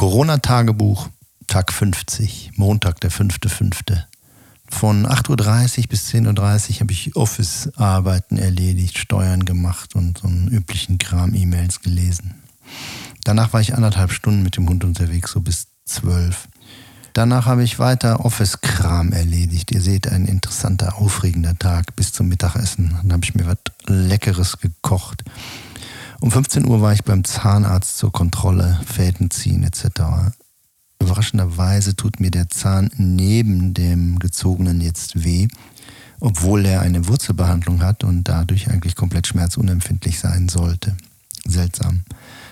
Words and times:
Corona-Tagebuch, 0.00 1.10
Tag 1.46 1.74
50, 1.74 2.52
Montag, 2.56 3.02
der 3.02 3.10
5.5. 3.10 4.02
Von 4.66 5.06
8.30 5.06 5.80
Uhr 5.80 5.86
bis 5.88 6.08
10.30 6.08 6.70
Uhr 6.70 6.80
habe 6.80 6.92
ich 6.92 7.16
Office-Arbeiten 7.16 8.38
erledigt, 8.38 8.96
Steuern 8.96 9.44
gemacht 9.44 9.94
und 9.94 10.16
so 10.16 10.26
einen 10.26 10.48
üblichen 10.48 10.96
Kram, 10.96 11.34
E-Mails 11.34 11.82
gelesen. 11.82 12.40
Danach 13.24 13.52
war 13.52 13.60
ich 13.60 13.74
anderthalb 13.74 14.12
Stunden 14.12 14.42
mit 14.42 14.56
dem 14.56 14.70
Hund 14.70 14.84
unterwegs, 14.84 15.32
so 15.32 15.42
bis 15.42 15.66
12. 15.84 16.48
Danach 17.12 17.44
habe 17.44 17.62
ich 17.62 17.78
weiter 17.78 18.24
Office-Kram 18.24 19.12
erledigt. 19.12 19.70
Ihr 19.70 19.82
seht, 19.82 20.08
ein 20.08 20.24
interessanter, 20.24 20.96
aufregender 20.96 21.58
Tag 21.58 21.94
bis 21.94 22.14
zum 22.14 22.28
Mittagessen. 22.28 22.96
Dann 23.02 23.12
habe 23.12 23.24
ich 23.24 23.34
mir 23.34 23.46
was 23.46 23.58
Leckeres 23.84 24.60
gekocht. 24.60 25.24
Um 26.20 26.30
15 26.30 26.66
Uhr 26.66 26.82
war 26.82 26.92
ich 26.92 27.02
beim 27.02 27.24
Zahnarzt 27.24 27.96
zur 27.96 28.12
Kontrolle, 28.12 28.78
Fäden 28.84 29.30
ziehen 29.30 29.62
etc. 29.62 30.34
Überraschenderweise 31.00 31.96
tut 31.96 32.20
mir 32.20 32.30
der 32.30 32.50
Zahn 32.50 32.90
neben 32.96 33.72
dem 33.72 34.18
gezogenen 34.18 34.82
jetzt 34.82 35.24
weh, 35.24 35.48
obwohl 36.20 36.66
er 36.66 36.82
eine 36.82 37.08
Wurzelbehandlung 37.08 37.82
hat 37.82 38.04
und 38.04 38.24
dadurch 38.24 38.70
eigentlich 38.70 38.96
komplett 38.96 39.28
schmerzunempfindlich 39.28 40.20
sein 40.20 40.50
sollte. 40.50 40.94
Seltsam. 41.46 42.04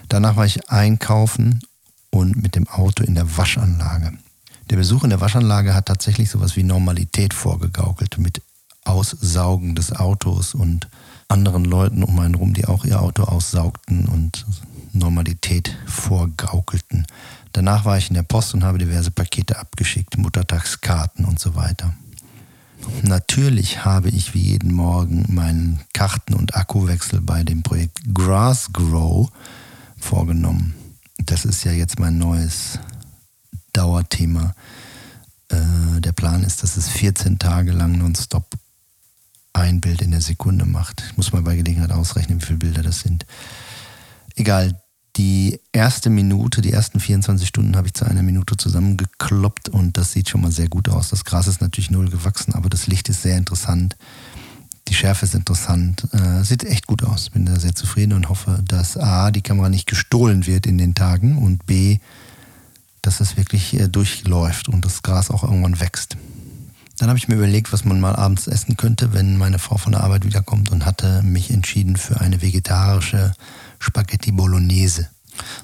Danach 0.08 0.36
war 0.36 0.46
ich 0.46 0.70
einkaufen 0.70 1.60
und 2.08 2.42
mit 2.42 2.56
dem 2.56 2.66
Auto 2.68 3.04
in 3.04 3.14
der 3.14 3.36
Waschanlage. 3.36 4.14
Der 4.70 4.76
Besuch 4.76 5.04
in 5.04 5.10
der 5.10 5.20
Waschanlage 5.20 5.74
hat 5.74 5.86
tatsächlich 5.86 6.30
sowas 6.30 6.56
wie 6.56 6.62
Normalität 6.62 7.34
vorgegaukelt 7.34 8.16
mit 8.16 8.40
Aussaugen 8.84 9.74
des 9.74 9.92
Autos 9.92 10.54
und 10.54 10.88
anderen 11.28 11.64
Leuten 11.64 12.02
um 12.02 12.18
einen 12.18 12.34
rum, 12.34 12.54
die 12.54 12.66
auch 12.66 12.84
ihr 12.84 13.00
Auto 13.00 13.24
aussaugten 13.24 14.06
und 14.06 14.46
Normalität 14.92 15.76
vorgaukelten. 15.86 17.06
Danach 17.52 17.84
war 17.84 17.98
ich 17.98 18.08
in 18.08 18.14
der 18.14 18.22
Post 18.22 18.54
und 18.54 18.64
habe 18.64 18.78
diverse 18.78 19.10
Pakete 19.10 19.58
abgeschickt, 19.58 20.16
Muttertagskarten 20.18 21.24
und 21.24 21.38
so 21.38 21.54
weiter. 21.54 21.94
Natürlich 23.02 23.84
habe 23.84 24.08
ich 24.08 24.34
wie 24.34 24.40
jeden 24.40 24.72
Morgen 24.72 25.26
meinen 25.28 25.80
Karten- 25.92 26.34
und 26.34 26.56
Akkuwechsel 26.56 27.20
bei 27.20 27.42
dem 27.42 27.62
Projekt 27.62 27.98
Grass 28.14 28.72
Grow 28.72 29.30
vorgenommen. 29.98 30.74
Das 31.18 31.44
ist 31.44 31.64
ja 31.64 31.72
jetzt 31.72 31.98
mein 31.98 32.18
neues 32.18 32.78
Dauerthema. 33.72 34.54
Äh, 35.48 36.00
der 36.00 36.12
Plan 36.12 36.44
ist, 36.44 36.62
dass 36.62 36.76
es 36.76 36.88
14 36.88 37.38
Tage 37.38 37.72
lang 37.72 37.98
nonstop 37.98 38.46
ein 39.60 39.80
Bild 39.80 40.02
in 40.02 40.10
der 40.10 40.20
Sekunde 40.20 40.64
macht. 40.64 41.02
Ich 41.10 41.16
muss 41.16 41.32
mal 41.32 41.42
bei 41.42 41.56
Gelegenheit 41.56 41.92
ausrechnen, 41.92 42.40
wie 42.40 42.46
viele 42.46 42.58
Bilder 42.58 42.82
das 42.82 43.00
sind. 43.00 43.26
Egal, 44.36 44.80
die 45.16 45.60
erste 45.72 46.10
Minute, 46.10 46.60
die 46.60 46.72
ersten 46.72 47.00
24 47.00 47.48
Stunden 47.48 47.76
habe 47.76 47.88
ich 47.88 47.94
zu 47.94 48.04
einer 48.04 48.22
Minute 48.22 48.56
zusammengekloppt 48.56 49.68
und 49.68 49.96
das 49.96 50.12
sieht 50.12 50.28
schon 50.28 50.42
mal 50.42 50.52
sehr 50.52 50.68
gut 50.68 50.88
aus. 50.88 51.10
Das 51.10 51.24
Gras 51.24 51.48
ist 51.48 51.60
natürlich 51.60 51.90
null 51.90 52.08
gewachsen, 52.08 52.54
aber 52.54 52.68
das 52.68 52.86
Licht 52.86 53.08
ist 53.08 53.22
sehr 53.22 53.36
interessant. 53.36 53.96
Die 54.86 54.94
Schärfe 54.94 55.26
ist 55.26 55.34
interessant. 55.34 56.06
Äh, 56.12 56.44
sieht 56.44 56.64
echt 56.64 56.86
gut 56.86 57.02
aus. 57.02 57.30
Bin 57.30 57.44
da 57.44 57.58
sehr 57.58 57.74
zufrieden 57.74 58.12
und 58.14 58.28
hoffe, 58.28 58.62
dass 58.66 58.96
A, 58.96 59.30
die 59.30 59.42
Kamera 59.42 59.68
nicht 59.68 59.86
gestohlen 59.86 60.46
wird 60.46 60.66
in 60.66 60.78
den 60.78 60.94
Tagen 60.94 61.36
und 61.36 61.66
B, 61.66 61.98
dass 63.02 63.20
es 63.20 63.36
wirklich 63.36 63.74
äh, 63.74 63.88
durchläuft 63.88 64.68
und 64.68 64.84
das 64.84 65.02
Gras 65.02 65.30
auch 65.30 65.42
irgendwann 65.42 65.80
wächst. 65.80 66.16
Dann 66.98 67.08
habe 67.08 67.18
ich 67.18 67.28
mir 67.28 67.36
überlegt, 67.36 67.72
was 67.72 67.84
man 67.84 68.00
mal 68.00 68.16
abends 68.16 68.48
essen 68.48 68.76
könnte, 68.76 69.12
wenn 69.12 69.36
meine 69.36 69.60
Frau 69.60 69.76
von 69.76 69.92
der 69.92 70.02
Arbeit 70.02 70.24
wiederkommt 70.24 70.70
und 70.70 70.84
hatte 70.84 71.22
mich 71.22 71.50
entschieden 71.50 71.96
für 71.96 72.20
eine 72.20 72.42
vegetarische 72.42 73.32
Spaghetti 73.78 74.32
Bolognese. 74.32 75.08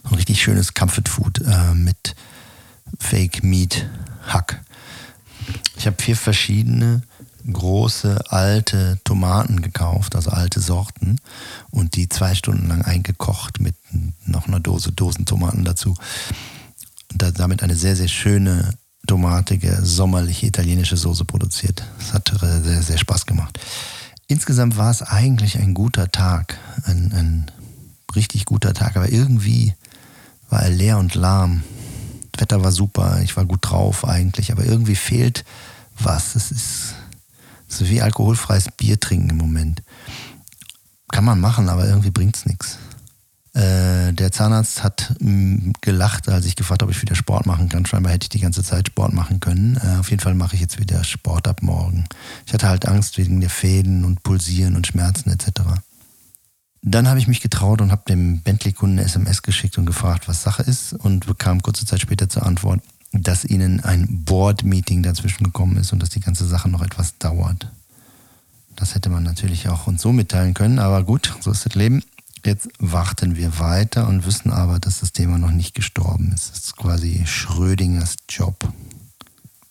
So 0.04 0.10
ein 0.10 0.14
richtig 0.14 0.40
schönes 0.40 0.74
Comfort 0.74 1.08
Food 1.08 1.40
äh, 1.40 1.74
mit 1.74 2.14
Fake 3.00 3.42
Meat 3.42 3.88
Hack. 4.28 4.62
Ich 5.76 5.86
habe 5.86 6.00
vier 6.00 6.16
verschiedene 6.16 7.02
große 7.52 8.30
alte 8.30 8.98
Tomaten 9.04 9.60
gekauft, 9.60 10.14
also 10.16 10.30
alte 10.30 10.60
Sorten, 10.60 11.18
und 11.70 11.96
die 11.96 12.08
zwei 12.08 12.34
Stunden 12.34 12.68
lang 12.68 12.82
eingekocht 12.82 13.60
mit 13.60 13.74
noch 14.24 14.46
einer 14.46 14.60
Dose 14.60 14.92
Dosentomaten 14.92 15.64
dazu. 15.64 15.96
Und 17.12 17.38
damit 17.38 17.62
eine 17.62 17.76
sehr, 17.76 17.96
sehr 17.96 18.08
schöne 18.08 18.74
tomatige, 19.06 19.80
sommerliche 19.82 20.46
italienische 20.46 20.96
Soße 20.96 21.24
produziert. 21.24 21.84
Das 21.98 22.14
hat 22.14 22.32
sehr, 22.40 22.82
sehr 22.82 22.98
Spaß 22.98 23.26
gemacht. 23.26 23.58
Insgesamt 24.26 24.76
war 24.76 24.90
es 24.90 25.02
eigentlich 25.02 25.58
ein 25.58 25.74
guter 25.74 26.10
Tag, 26.10 26.58
ein, 26.84 27.12
ein 27.12 27.50
richtig 28.16 28.46
guter 28.46 28.72
Tag, 28.72 28.96
aber 28.96 29.10
irgendwie 29.10 29.74
war 30.48 30.62
er 30.62 30.70
leer 30.70 30.98
und 30.98 31.14
lahm. 31.14 31.62
Das 32.32 32.42
Wetter 32.42 32.64
war 32.64 32.72
super, 32.72 33.20
ich 33.22 33.36
war 33.36 33.44
gut 33.44 33.60
drauf 33.62 34.06
eigentlich, 34.06 34.50
aber 34.50 34.64
irgendwie 34.64 34.96
fehlt 34.96 35.44
was. 35.98 36.34
Es 36.34 36.50
ist 36.50 36.94
so 37.68 37.88
wie 37.88 38.02
alkoholfreies 38.02 38.68
Bier 38.76 38.98
trinken 38.98 39.30
im 39.30 39.36
Moment. 39.36 39.82
Kann 41.10 41.24
man 41.24 41.40
machen, 41.40 41.68
aber 41.68 41.86
irgendwie 41.86 42.10
bringt 42.10 42.36
es 42.36 42.46
nichts. 42.46 42.78
Äh, 43.54 44.12
der 44.12 44.32
Zahnarzt 44.32 44.82
hat 44.82 45.14
mm, 45.20 45.70
gelacht, 45.80 46.28
als 46.28 46.44
ich 46.44 46.56
gefragt 46.56 46.82
habe, 46.82 46.90
ob 46.90 46.96
ich 46.96 47.02
wieder 47.02 47.14
Sport 47.14 47.46
machen 47.46 47.68
kann. 47.68 47.86
Scheinbar 47.86 48.12
hätte 48.12 48.24
ich 48.24 48.30
die 48.30 48.40
ganze 48.40 48.64
Zeit 48.64 48.88
Sport 48.88 49.12
machen 49.12 49.38
können. 49.38 49.76
Äh, 49.76 50.00
auf 50.00 50.10
jeden 50.10 50.20
Fall 50.20 50.34
mache 50.34 50.56
ich 50.56 50.60
jetzt 50.60 50.80
wieder 50.80 51.04
Sport 51.04 51.46
ab 51.46 51.62
morgen. 51.62 52.04
Ich 52.46 52.52
hatte 52.52 52.68
halt 52.68 52.86
Angst 52.86 53.16
wegen 53.16 53.40
der 53.40 53.50
Fäden 53.50 54.04
und 54.04 54.24
Pulsieren 54.24 54.74
und 54.74 54.88
Schmerzen 54.88 55.30
etc. 55.30 55.62
Dann 56.82 57.08
habe 57.08 57.20
ich 57.20 57.28
mich 57.28 57.40
getraut 57.40 57.80
und 57.80 57.92
habe 57.92 58.02
dem 58.08 58.40
Bentley-Kunden 58.40 58.98
SMS 58.98 59.42
geschickt 59.42 59.78
und 59.78 59.86
gefragt, 59.86 60.26
was 60.26 60.42
Sache 60.42 60.64
ist 60.64 60.92
und 60.92 61.26
bekam 61.26 61.62
kurze 61.62 61.86
Zeit 61.86 62.00
später 62.00 62.28
zur 62.28 62.44
Antwort, 62.44 62.82
dass 63.12 63.44
ihnen 63.44 63.78
ein 63.84 64.24
Board-Meeting 64.24 65.04
dazwischen 65.04 65.44
gekommen 65.44 65.76
ist 65.76 65.92
und 65.92 66.02
dass 66.02 66.10
die 66.10 66.20
ganze 66.20 66.44
Sache 66.44 66.68
noch 66.68 66.82
etwas 66.82 67.18
dauert. 67.18 67.68
Das 68.74 68.96
hätte 68.96 69.10
man 69.10 69.22
natürlich 69.22 69.68
auch 69.68 69.86
uns 69.86 70.02
so 70.02 70.12
mitteilen 70.12 70.54
können, 70.54 70.80
aber 70.80 71.04
gut, 71.04 71.32
so 71.40 71.52
ist 71.52 71.64
das 71.64 71.76
Leben. 71.76 72.02
Jetzt 72.44 72.68
warten 72.78 73.36
wir 73.36 73.58
weiter 73.58 74.06
und 74.06 74.26
wissen 74.26 74.50
aber, 74.50 74.78
dass 74.78 75.00
das 75.00 75.12
Thema 75.12 75.38
noch 75.38 75.50
nicht 75.50 75.74
gestorben 75.74 76.30
ist. 76.34 76.52
Es 76.52 76.64
ist 76.64 76.76
quasi 76.76 77.22
Schrödingers 77.24 78.16
Job. 78.28 78.68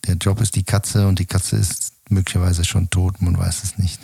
Der 0.07 0.15
Job 0.15 0.41
ist 0.41 0.55
die 0.55 0.63
Katze 0.63 1.07
und 1.07 1.19
die 1.19 1.27
Katze 1.27 1.55
ist 1.55 1.93
möglicherweise 2.09 2.65
schon 2.65 2.89
tot, 2.89 3.21
man 3.21 3.37
weiß 3.37 3.63
es 3.63 3.77
nicht. 3.77 4.01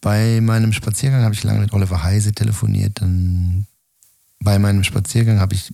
Bei 0.00 0.40
meinem 0.40 0.72
Spaziergang 0.72 1.22
habe 1.22 1.34
ich 1.34 1.44
lange 1.44 1.60
mit 1.60 1.72
Oliver 1.72 2.02
Heise 2.02 2.32
telefoniert. 2.32 3.00
Dann 3.00 3.66
bei 4.40 4.58
meinem 4.58 4.82
Spaziergang 4.82 5.40
habe 5.40 5.54
ich 5.54 5.72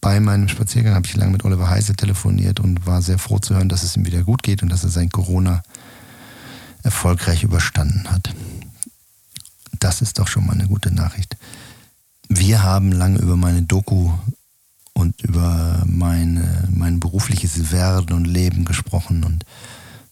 bei 0.00 0.20
meinem 0.20 0.48
Spaziergang 0.48 0.94
habe 0.94 1.06
ich 1.06 1.16
lange 1.16 1.32
mit 1.32 1.44
Oliver 1.44 1.70
Heise 1.70 1.94
telefoniert 1.94 2.60
und 2.60 2.86
war 2.86 3.00
sehr 3.00 3.18
froh 3.18 3.38
zu 3.38 3.54
hören, 3.54 3.70
dass 3.70 3.82
es 3.82 3.96
ihm 3.96 4.04
wieder 4.04 4.22
gut 4.22 4.42
geht 4.42 4.62
und 4.62 4.68
dass 4.68 4.84
er 4.84 4.90
sein 4.90 5.08
Corona 5.08 5.62
erfolgreich 6.82 7.42
überstanden 7.42 8.10
hat. 8.10 8.34
Das 9.80 10.02
ist 10.02 10.18
doch 10.18 10.28
schon 10.28 10.46
mal 10.46 10.52
eine 10.52 10.68
gute 10.68 10.92
Nachricht. 10.92 11.36
Wir 12.28 12.62
haben 12.62 12.92
lange 12.92 13.18
über 13.18 13.36
meine 13.36 13.62
Doku 13.62 14.12
und 14.94 15.20
über 15.22 15.82
meine, 15.86 16.68
mein 16.70 17.00
berufliches 17.00 17.72
Werden 17.72 18.12
und 18.14 18.24
Leben 18.24 18.64
gesprochen 18.64 19.24
und 19.24 19.44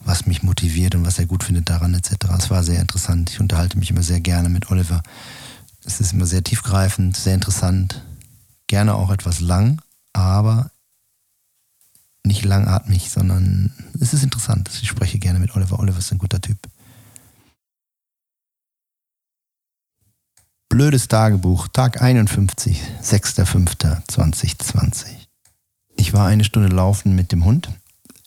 was 0.00 0.26
mich 0.26 0.42
motiviert 0.42 0.94
und 0.94 1.06
was 1.06 1.18
er 1.18 1.26
gut 1.26 1.44
findet 1.44 1.68
daran 1.68 1.94
etc. 1.94 2.16
Es 2.36 2.50
war 2.50 2.64
sehr 2.64 2.80
interessant. 2.80 3.30
Ich 3.30 3.40
unterhalte 3.40 3.78
mich 3.78 3.90
immer 3.90 4.02
sehr 4.02 4.20
gerne 4.20 4.48
mit 4.48 4.70
Oliver. 4.70 5.02
Es 5.84 6.00
ist 6.00 6.12
immer 6.12 6.26
sehr 6.26 6.42
tiefgreifend, 6.42 7.16
sehr 7.16 7.34
interessant, 7.34 8.04
gerne 8.66 8.94
auch 8.94 9.10
etwas 9.10 9.40
lang, 9.40 9.80
aber 10.12 10.70
nicht 12.24 12.44
langatmig, 12.44 13.10
sondern 13.10 13.72
es 14.00 14.12
ist 14.14 14.22
interessant. 14.22 14.70
Ich 14.80 14.88
spreche 14.88 15.18
gerne 15.18 15.38
mit 15.38 15.54
Oliver. 15.56 15.78
Oliver 15.80 15.98
ist 15.98 16.12
ein 16.12 16.18
guter 16.18 16.40
Typ. 16.40 16.58
Blödes 20.72 21.06
Tagebuch, 21.06 21.68
Tag 21.68 22.00
51, 22.00 22.82
6.5.2020. 23.02 25.04
Ich 25.96 26.14
war 26.14 26.26
eine 26.26 26.44
Stunde 26.44 26.74
laufen 26.74 27.14
mit 27.14 27.30
dem 27.30 27.44
Hund, 27.44 27.68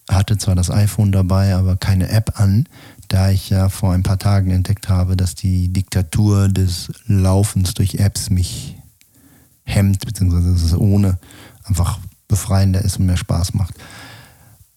hatte 0.07 0.37
zwar 0.37 0.53
das 0.53 0.69
iPhone 0.69 1.11
dabei, 1.11 1.55
aber 1.55 1.75
keine 1.75 2.07
App 2.09 2.39
an, 2.39 2.69
da 3.07 3.31
ich 3.31 3.49
ja 3.49 3.69
vor 3.69 3.93
ein 3.93 4.03
paar 4.03 4.19
Tagen 4.19 4.51
entdeckt 4.51 4.89
habe, 4.89 5.17
dass 5.17 5.33
die 5.33 5.73
Diktatur 5.73 6.47
des 6.47 6.91
Laufens 7.07 7.73
durch 7.73 7.95
Apps 7.95 8.29
mich 8.29 8.77
hemmt, 9.63 10.05
beziehungsweise 10.05 10.53
dass 10.53 10.61
es 10.61 10.75
ohne 10.75 11.17
einfach 11.63 11.97
befreiender 12.27 12.83
ist 12.83 12.99
und 12.99 13.07
mehr 13.07 13.17
Spaß 13.17 13.55
macht. 13.55 13.73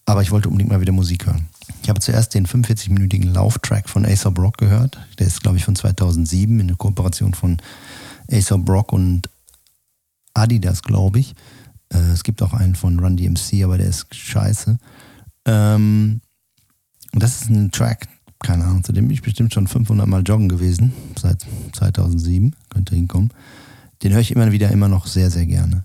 Aber 0.07 0.23
ich 0.23 0.31
wollte 0.31 0.49
unbedingt 0.49 0.71
mal 0.71 0.81
wieder 0.81 0.91
Musik 0.91 1.27
hören. 1.27 1.47
Ich 1.81 1.89
habe 1.89 1.99
zuerst 1.99 2.33
den 2.33 2.45
45-minütigen 2.45 3.31
Lauftrack 3.31 3.89
von 3.89 4.05
Acer 4.05 4.31
Brock 4.31 4.57
gehört. 4.57 4.99
Der 5.17 5.27
ist, 5.27 5.41
glaube 5.41 5.57
ich, 5.57 5.65
von 5.65 5.75
2007 5.75 6.59
in 6.59 6.67
der 6.67 6.77
Kooperation 6.77 7.33
von 7.33 7.57
Acer 8.31 8.57
Brock 8.57 8.93
und 8.93 9.29
Adidas, 10.33 10.81
glaube 10.83 11.19
ich. 11.19 11.35
Äh, 11.89 11.97
es 12.13 12.23
gibt 12.23 12.41
auch 12.41 12.53
einen 12.53 12.75
von 12.75 12.99
Run 12.99 13.17
DMC, 13.17 13.63
aber 13.63 13.77
der 13.77 13.87
ist 13.87 14.13
scheiße. 14.13 14.77
Ähm, 15.45 16.21
das 17.13 17.41
ist 17.41 17.49
ein 17.49 17.71
Track, 17.71 18.07
keine 18.39 18.65
Ahnung, 18.65 18.83
zu 18.83 18.91
dem 18.91 19.07
bin 19.07 19.13
ich 19.13 19.21
bestimmt 19.21 19.53
schon 19.53 19.67
500 19.67 20.07
Mal 20.07 20.21
joggen 20.21 20.47
gewesen, 20.47 20.93
seit 21.19 21.45
2007, 21.73 22.55
könnte 22.69 22.95
hinkommen. 22.95 23.31
Den 24.03 24.13
höre 24.13 24.21
ich 24.21 24.31
immer 24.31 24.51
wieder, 24.51 24.69
immer 24.69 24.87
noch 24.87 25.07
sehr, 25.07 25.29
sehr 25.29 25.45
gerne. 25.45 25.83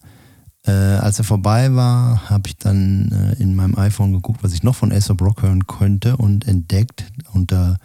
Äh, 0.67 0.71
als 0.71 1.19
er 1.19 1.25
vorbei 1.25 1.75
war, 1.75 2.31
habe 2.31 2.49
ich 2.49 2.57
dann 2.57 3.13
äh, 3.13 3.43
in 3.43 3.55
meinem 3.55 3.77
iPhone 3.77 4.13
geguckt, 4.13 4.43
was 4.43 4.55
ich 4.55 4.63
noch 4.63 4.75
von 4.75 4.93
Aesop 4.93 5.21
Rock 5.21 5.43
hören 5.43 5.67
könnte 5.67 6.17
und 6.17 6.49
entdeckt 6.49 7.05
unter 7.33 7.79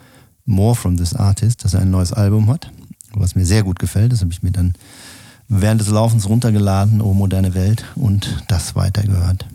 More 0.45 0.75
from 0.75 0.97
this 0.97 1.13
Artist, 1.13 1.63
dass 1.63 1.73
er 1.73 1.81
ein 1.81 1.91
neues 1.91 2.13
Album 2.13 2.49
hat, 2.49 2.71
was 3.13 3.35
mir 3.35 3.45
sehr 3.45 3.63
gut 3.63 3.79
gefällt. 3.79 4.13
Das 4.13 4.21
habe 4.21 4.31
ich 4.31 4.43
mir 4.43 4.51
dann 4.51 4.73
während 5.49 5.81
des 5.81 5.89
Laufens 5.89 6.29
runtergeladen, 6.29 7.01
Oh 7.01 7.13
moderne 7.13 7.53
Welt, 7.53 7.83
und 7.95 8.43
das 8.47 8.75
weitergehört. 8.75 9.45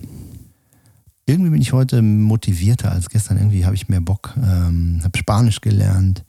Irgendwie 1.27 1.51
bin 1.51 1.63
ich 1.63 1.73
heute 1.73 2.03
motivierter 2.03 2.93
als 2.93 3.09
gestern. 3.09 3.39
Irgendwie 3.39 3.65
habe 3.65 3.75
ich 3.75 3.89
mehr 3.89 4.03
Bock. 4.03 4.35
Ähm, 4.37 5.01
habe 5.03 5.17
Spanisch 5.17 5.63
gelernt, 5.63 6.25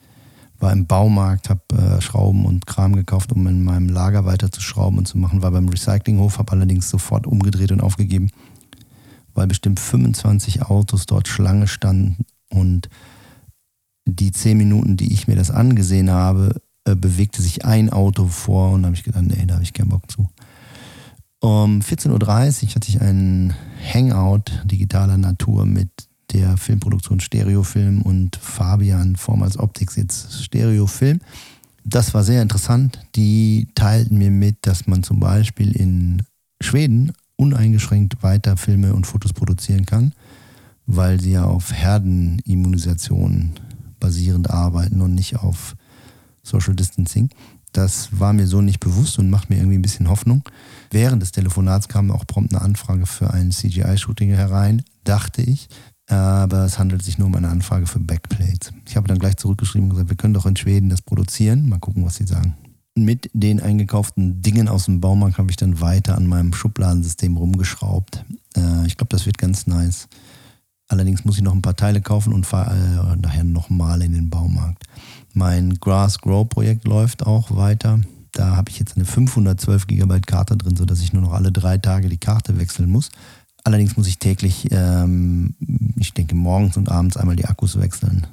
war 0.60 0.72
im 0.72 0.88
Baumarkt, 0.88 1.50
habe 1.50 1.62
äh, 1.74 2.02
Schrauben 2.02 2.46
und 2.46 2.66
Kram 2.66 2.96
gekauft, 2.96 3.32
um 3.32 3.46
in 3.48 3.64
meinem 3.64 3.90
Lager 3.90 4.26
weiter 4.26 4.52
zu 4.52 4.62
schrauben 4.62 4.98
und 4.98 5.08
zu 5.08 5.18
machen. 5.18 5.42
War 5.42 5.52
beim 5.52 5.70
Recyclinghof, 5.70 6.38
habe 6.38 6.54
allerdings 6.54 6.90
sofort 6.90 7.28
umgedreht 7.28 7.72
und 7.72 7.82
aufgegeben, 7.82 8.30
weil 9.34 9.48
bestimmt 9.48 9.80
25 9.80 10.64
Autos 10.64 11.06
dort 11.06 11.28
Schlange 11.28 11.68
standen 11.68 12.26
und 12.50 12.90
die 14.06 14.32
10 14.32 14.58
Minuten, 14.58 14.98
die 14.98 15.12
ich 15.14 15.28
mir 15.28 15.36
das 15.36 15.52
angesehen 15.52 16.12
habe, 16.12 16.62
äh, 16.86 16.96
bewegte 16.96 17.42
sich 17.42 17.66
ein 17.66 17.90
Auto 17.90 18.28
vor 18.28 18.72
und 18.72 18.84
da 18.84 18.88
habe 18.88 18.96
ich 18.96 19.04
gedacht, 19.04 19.26
nee, 19.26 19.46
da 19.46 19.56
habe 19.56 19.64
ich 19.64 19.74
keinen 19.74 19.90
Bock 19.90 20.10
zu. 20.10 20.30
Um 21.42 21.82
14.30 21.82 22.12
Uhr 22.12 22.76
hatte 22.76 22.90
ich 22.90 23.02
einen 23.02 23.54
Hangout 23.94 24.52
digitaler 24.64 25.18
Natur 25.18 25.66
mit 25.66 25.90
der 26.36 26.58
Filmproduktion 26.58 27.22
Stereofilm 27.22 28.02
und 28.02 28.36
Fabian, 28.36 29.16
vormals 29.16 29.58
Optics, 29.58 29.96
jetzt 29.96 30.44
Stereofilm. 30.44 31.22
Das 31.86 32.14
war 32.14 32.24
sehr 32.24 32.42
interessant. 32.42 33.00
Die 33.16 33.70
teilten 33.74 34.18
mir 34.18 34.32
mit, 34.32 34.58
dass 34.62 34.86
man 34.86 35.02
zum 35.02 35.22
Beispiel 35.22 35.72
in 35.72 36.24
Schweden 36.62 37.14
uneingeschränkt 37.38 38.22
weiter 38.22 38.58
Filme 38.58 38.94
und 38.94 39.08
Fotos 39.08 39.32
produzieren 39.32 39.86
kann, 39.86 40.14
weil 40.86 41.22
sie 41.22 41.32
ja 41.32 41.46
auf 41.46 41.72
Herdenimmunisation 41.72 43.52
basierend 44.00 44.50
arbeiten 44.50 45.00
und 45.00 45.16
nicht 45.16 45.38
auf 45.38 45.76
Social 46.44 46.76
Distancing. 46.76 47.30
Das 47.72 48.10
war 48.20 48.34
mir 48.34 48.48
so 48.48 48.62
nicht 48.62 48.82
bewusst 48.82 49.20
und 49.20 49.30
macht 49.30 49.50
mir 49.50 49.58
irgendwie 49.58 49.78
ein 49.78 49.82
bisschen 49.82 50.10
Hoffnung. 50.10 50.44
Während 50.92 51.22
des 51.22 51.32
Telefonats 51.32 51.88
kam 51.88 52.12
auch 52.12 52.28
prompt 52.28 52.54
eine 52.54 52.62
Anfrage 52.62 53.06
für 53.06 53.32
ein 53.34 53.52
CGI-Shooting 53.52 54.32
herein, 54.32 54.84
dachte 55.06 55.42
ich. 55.42 55.70
Aber 56.08 56.66
es 56.66 56.78
handelt 56.78 57.04
sich 57.04 57.18
nur 57.18 57.28
um 57.28 57.36
eine 57.36 57.50
Anfrage 57.50 57.88
für 57.88 58.00
Backplates. 58.00 58.72
Ich 58.88 58.96
habe 58.96 59.08
dann 59.08 59.20
gleich 59.20 59.38
zurückgeschrieben 59.38 59.90
und 59.90 59.96
gesagt, 59.96 60.10
wir 60.10 60.18
können 60.18 60.34
doch 60.34 60.46
in 60.46 60.56
Schweden 60.56 60.90
das 60.90 61.02
produzieren. 61.02 61.68
Mal 61.68 61.80
gucken, 61.80 62.06
was 62.06 62.16
sie 62.16 62.28
sagen. 62.28 62.56
Mit 62.98 63.30
den 63.34 63.60
eingekauften 63.60 64.42
Dingen 64.42 64.70
aus 64.70 64.86
dem 64.86 65.02
Baumarkt 65.02 65.38
habe 65.38 65.50
ich 65.50 65.58
dann 65.58 65.82
weiter 65.82 66.16
an 66.16 66.28
meinem 66.28 66.54
Schubladensystem 66.54 67.36
rumgeschraubt. 67.36 68.24
Äh, 68.56 68.86
ich 68.86 68.96
glaube, 68.98 69.10
das 69.10 69.26
wird 69.26 69.38
ganz 69.38 69.68
nice. 69.68 70.08
Allerdings 70.88 71.26
muss 71.26 71.38
ich 71.38 71.44
noch 71.44 71.54
ein 71.54 71.62
paar 71.62 71.76
Teile 71.76 72.00
kaufen 72.02 72.32
und 72.32 72.46
fahre 72.46 72.76
äh, 72.76 73.16
nachher 73.18 73.44
nochmal 73.44 74.02
in 74.02 74.14
den 74.14 74.30
Baumarkt. 74.30 74.84
Mein 75.34 75.74
Grass 75.76 76.20
Grow 76.20 76.48
Projekt 76.48 76.86
läuft 76.86 77.26
auch 77.26 77.56
weiter. 77.56 78.00
Da 78.32 78.56
habe 78.56 78.70
ich 78.70 78.80
jetzt 78.80 78.96
eine 78.96 79.06
512 79.06 79.88
GB 79.88 80.20
Karte 80.22 80.56
drin, 80.56 80.76
sodass 80.76 81.02
ich 81.02 81.14
nur 81.14 81.22
noch 81.22 81.34
alle 81.34 81.52
drei 81.52 81.78
Tage 81.78 82.08
die 82.08 82.18
Karte 82.18 82.58
wechseln 82.60 82.90
muss. 82.90 83.10
Allerdings 83.66 83.98
muss 83.98 84.06
ich 84.06 84.20
täglich, 84.20 84.68
ähm, 84.70 85.56
ich 85.98 86.14
denke 86.14 86.36
morgens 86.36 86.78
und 86.78 86.90
abends 86.90 87.18
einmal 87.18 87.36
die 87.36 87.46
Akkus 87.46 87.80
wechseln. 87.80 88.28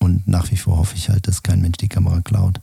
Und 0.00 0.26
nach 0.26 0.50
wie 0.50 0.56
vor 0.56 0.78
hoffe 0.78 0.96
ich 0.96 1.10
halt, 1.10 1.28
dass 1.28 1.44
kein 1.44 1.60
Mensch 1.60 1.76
die 1.78 1.88
Kamera 1.88 2.20
klaut. 2.22 2.60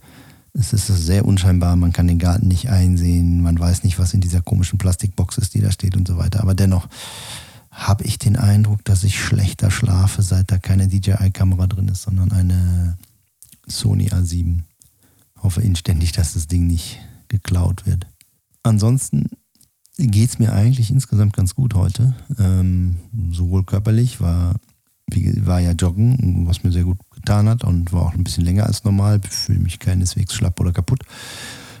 Es 0.52 0.74
ist 0.74 0.86
sehr 0.88 1.24
unscheinbar, 1.24 1.74
man 1.76 1.94
kann 1.94 2.06
den 2.06 2.18
Garten 2.18 2.48
nicht 2.48 2.68
einsehen, 2.68 3.42
man 3.42 3.58
weiß 3.58 3.82
nicht, 3.82 3.98
was 3.98 4.12
in 4.12 4.20
dieser 4.20 4.42
komischen 4.42 4.78
Plastikbox 4.78 5.38
ist, 5.38 5.54
die 5.54 5.62
da 5.62 5.72
steht 5.72 5.96
und 5.96 6.06
so 6.06 6.18
weiter. 6.18 6.42
Aber 6.42 6.54
dennoch 6.54 6.86
habe 7.70 8.04
ich 8.04 8.18
den 8.18 8.36
Eindruck, 8.36 8.84
dass 8.84 9.02
ich 9.02 9.18
schlechter 9.18 9.70
schlafe, 9.70 10.20
seit 10.20 10.50
da 10.50 10.58
keine 10.58 10.88
DJI-Kamera 10.88 11.66
drin 11.66 11.88
ist, 11.88 12.02
sondern 12.02 12.30
eine 12.30 12.98
Sony 13.66 14.10
A7. 14.10 14.60
Hoffe 15.42 15.62
inständig, 15.62 16.12
dass 16.12 16.34
das 16.34 16.46
Ding 16.46 16.66
nicht 16.66 16.98
geklaut 17.28 17.86
wird. 17.86 18.06
Ansonsten 18.62 19.30
geht 19.98 20.30
es 20.30 20.38
mir 20.38 20.52
eigentlich 20.52 20.90
insgesamt 20.90 21.34
ganz 21.34 21.54
gut 21.54 21.74
heute. 21.74 22.14
Ähm, 22.38 22.96
sowohl 23.30 23.64
körperlich, 23.64 24.20
war, 24.20 24.54
war 25.08 25.60
ja 25.60 25.72
joggen, 25.72 26.46
was 26.46 26.62
mir 26.62 26.72
sehr 26.72 26.84
gut 26.84 26.98
getan 27.10 27.48
hat 27.48 27.64
und 27.64 27.92
war 27.92 28.02
auch 28.02 28.14
ein 28.14 28.24
bisschen 28.24 28.44
länger 28.44 28.66
als 28.66 28.84
normal. 28.84 29.20
Fühle 29.28 29.60
mich 29.60 29.78
keineswegs 29.78 30.34
schlapp 30.34 30.60
oder 30.60 30.72
kaputt. 30.72 31.00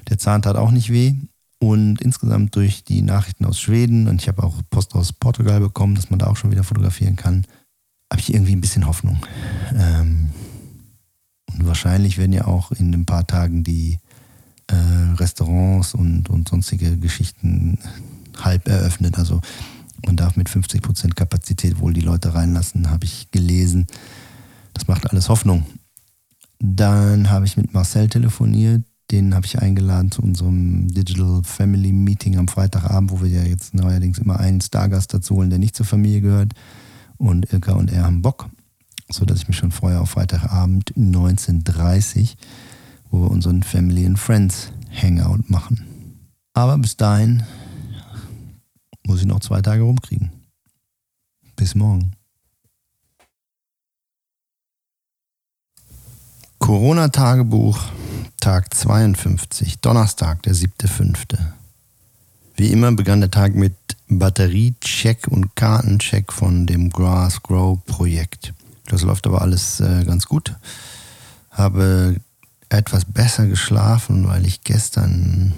Der 0.08 0.18
Zahn 0.18 0.42
tat 0.42 0.56
auch 0.56 0.70
nicht 0.70 0.90
weh. 0.90 1.14
Und 1.58 2.02
insgesamt 2.02 2.54
durch 2.54 2.84
die 2.84 3.00
Nachrichten 3.00 3.46
aus 3.46 3.58
Schweden 3.58 4.08
und 4.08 4.20
ich 4.20 4.28
habe 4.28 4.42
auch 4.42 4.60
Post 4.68 4.94
aus 4.94 5.14
Portugal 5.14 5.60
bekommen, 5.60 5.94
dass 5.94 6.10
man 6.10 6.18
da 6.18 6.26
auch 6.26 6.36
schon 6.36 6.50
wieder 6.50 6.64
fotografieren 6.64 7.16
kann, 7.16 7.46
habe 8.12 8.20
ich 8.20 8.34
irgendwie 8.34 8.52
ein 8.54 8.60
bisschen 8.60 8.86
Hoffnung. 8.86 9.18
Ähm, 9.74 10.28
und 11.54 11.66
wahrscheinlich 11.66 12.18
werden 12.18 12.34
ja 12.34 12.46
auch 12.46 12.72
in 12.72 12.92
ein 12.92 13.06
paar 13.06 13.26
Tagen 13.26 13.64
die 13.64 13.98
äh, 14.68 14.74
Restaurants 15.16 15.94
und, 15.94 16.28
und 16.28 16.48
sonstige 16.48 16.96
Geschichten 16.98 17.78
halb 18.36 18.68
eröffnet. 18.68 19.18
Also 19.18 19.40
man 20.04 20.16
darf 20.16 20.36
mit 20.36 20.48
50% 20.48 21.14
Kapazität 21.14 21.80
wohl 21.80 21.92
die 21.92 22.00
Leute 22.00 22.34
reinlassen, 22.34 22.90
habe 22.90 23.04
ich 23.04 23.30
gelesen. 23.30 23.86
Das 24.74 24.88
macht 24.88 25.10
alles 25.10 25.28
Hoffnung. 25.28 25.66
Dann 26.58 27.30
habe 27.30 27.46
ich 27.46 27.56
mit 27.56 27.72
Marcel 27.74 28.08
telefoniert. 28.08 28.82
Den 29.10 29.34
habe 29.34 29.46
ich 29.46 29.60
eingeladen 29.60 30.10
zu 30.10 30.20
unserem 30.20 30.88
Digital 30.88 31.42
Family 31.44 31.92
Meeting 31.92 32.38
am 32.38 32.48
Freitagabend, 32.48 33.12
wo 33.12 33.22
wir 33.22 33.28
ja 33.28 33.44
jetzt 33.44 33.72
neuerdings 33.72 34.18
immer 34.18 34.40
einen 34.40 34.60
Stargast 34.60 35.14
dazu 35.14 35.36
holen, 35.36 35.50
der 35.50 35.60
nicht 35.60 35.76
zur 35.76 35.86
Familie 35.86 36.22
gehört. 36.22 36.52
Und 37.16 37.52
Ilka 37.52 37.72
und 37.74 37.92
er 37.92 38.04
haben 38.04 38.20
Bock 38.20 38.48
so 39.08 39.24
dass 39.24 39.38
ich 39.38 39.48
mich 39.48 39.56
schon 39.56 39.70
vorher 39.70 40.00
auf 40.00 40.10
Freitagabend 40.10 40.92
19.30 40.94 42.34
wo 43.10 43.22
wir 43.22 43.30
unseren 43.30 43.62
Family 43.62 44.06
and 44.06 44.18
Friends 44.18 44.72
Hangout 44.90 45.48
machen. 45.48 45.86
Aber 46.54 46.78
bis 46.78 46.96
dahin 46.96 47.44
muss 49.04 49.20
ich 49.20 49.26
noch 49.26 49.40
zwei 49.40 49.60
Tage 49.60 49.82
rumkriegen. 49.82 50.30
Bis 51.54 51.74
morgen. 51.74 52.12
Corona-Tagebuch, 56.58 57.78
Tag 58.40 58.74
52, 58.74 59.80
Donnerstag, 59.80 60.42
der 60.42 60.54
7.5. 60.54 61.38
Wie 62.56 62.72
immer 62.72 62.90
begann 62.92 63.20
der 63.20 63.30
Tag 63.30 63.54
mit 63.54 63.74
Batteriecheck 64.08 65.28
und 65.28 65.54
Kartencheck 65.56 66.32
von 66.32 66.66
dem 66.66 66.90
Grass 66.90 67.42
Grow 67.42 67.78
Projekt. 67.84 68.54
Das 68.86 69.02
läuft 69.02 69.26
aber 69.26 69.42
alles 69.42 69.80
äh, 69.80 70.04
ganz 70.04 70.26
gut. 70.26 70.54
Habe 71.50 72.16
etwas 72.68 73.04
besser 73.04 73.46
geschlafen, 73.46 74.26
weil 74.26 74.46
ich 74.46 74.62
gestern 74.62 75.54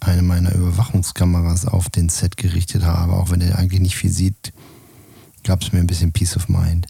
eine 0.00 0.22
meiner 0.22 0.54
Überwachungskameras 0.54 1.66
auf 1.66 1.90
den 1.90 2.08
Set 2.08 2.36
gerichtet 2.36 2.84
habe. 2.84 3.12
Auch 3.12 3.30
wenn 3.30 3.40
er 3.40 3.58
eigentlich 3.58 3.80
nicht 3.80 3.96
viel 3.96 4.10
sieht, 4.10 4.52
gab 5.44 5.62
es 5.62 5.72
mir 5.72 5.80
ein 5.80 5.86
bisschen 5.86 6.12
Peace 6.12 6.36
of 6.36 6.48
Mind. 6.48 6.86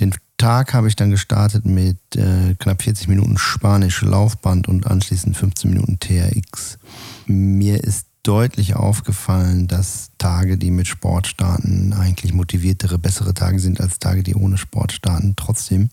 Den 0.00 0.14
Tag 0.38 0.72
habe 0.72 0.88
ich 0.88 0.96
dann 0.96 1.10
gestartet 1.10 1.66
mit 1.66 1.98
äh, 2.16 2.54
knapp 2.58 2.82
40 2.82 3.08
Minuten 3.08 3.36
Spanisch 3.36 4.00
Laufband 4.00 4.68
und 4.68 4.86
anschließend 4.86 5.36
15 5.36 5.70
Minuten 5.70 6.00
TRX. 6.00 6.78
Mir 7.26 7.84
ist 7.84 8.06
deutlich 8.22 8.74
aufgefallen, 8.74 9.66
dass 9.68 10.10
Tage, 10.16 10.56
die 10.56 10.70
mit 10.70 10.86
Sport 10.86 11.26
starten, 11.26 11.92
eigentlich 11.92 12.32
motiviertere, 12.32 12.98
bessere 12.98 13.34
Tage 13.34 13.58
sind 13.58 13.80
als 13.80 13.98
Tage, 13.98 14.22
die 14.22 14.34
ohne 14.34 14.56
Sport 14.56 14.92
starten. 14.92 15.34
Trotzdem 15.36 15.90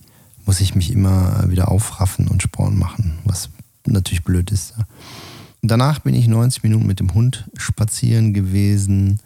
muss 0.47 0.61
ich 0.61 0.73
mich 0.73 0.91
immer 0.91 1.43
wieder 1.49 1.69
aufraffen 1.69 2.27
und 2.27 2.41
Sport 2.41 2.73
machen, 2.73 3.19
was 3.25 3.49
natürlich 3.85 4.23
blöd 4.23 4.49
ist. 4.51 4.73
Danach 5.61 5.99
bin 5.99 6.15
ich 6.15 6.27
90 6.27 6.63
Minuten 6.63 6.87
mit 6.87 6.99
dem 6.99 7.13
Hund 7.13 7.49
spazieren 7.57 8.33
gewesen, 8.33 9.19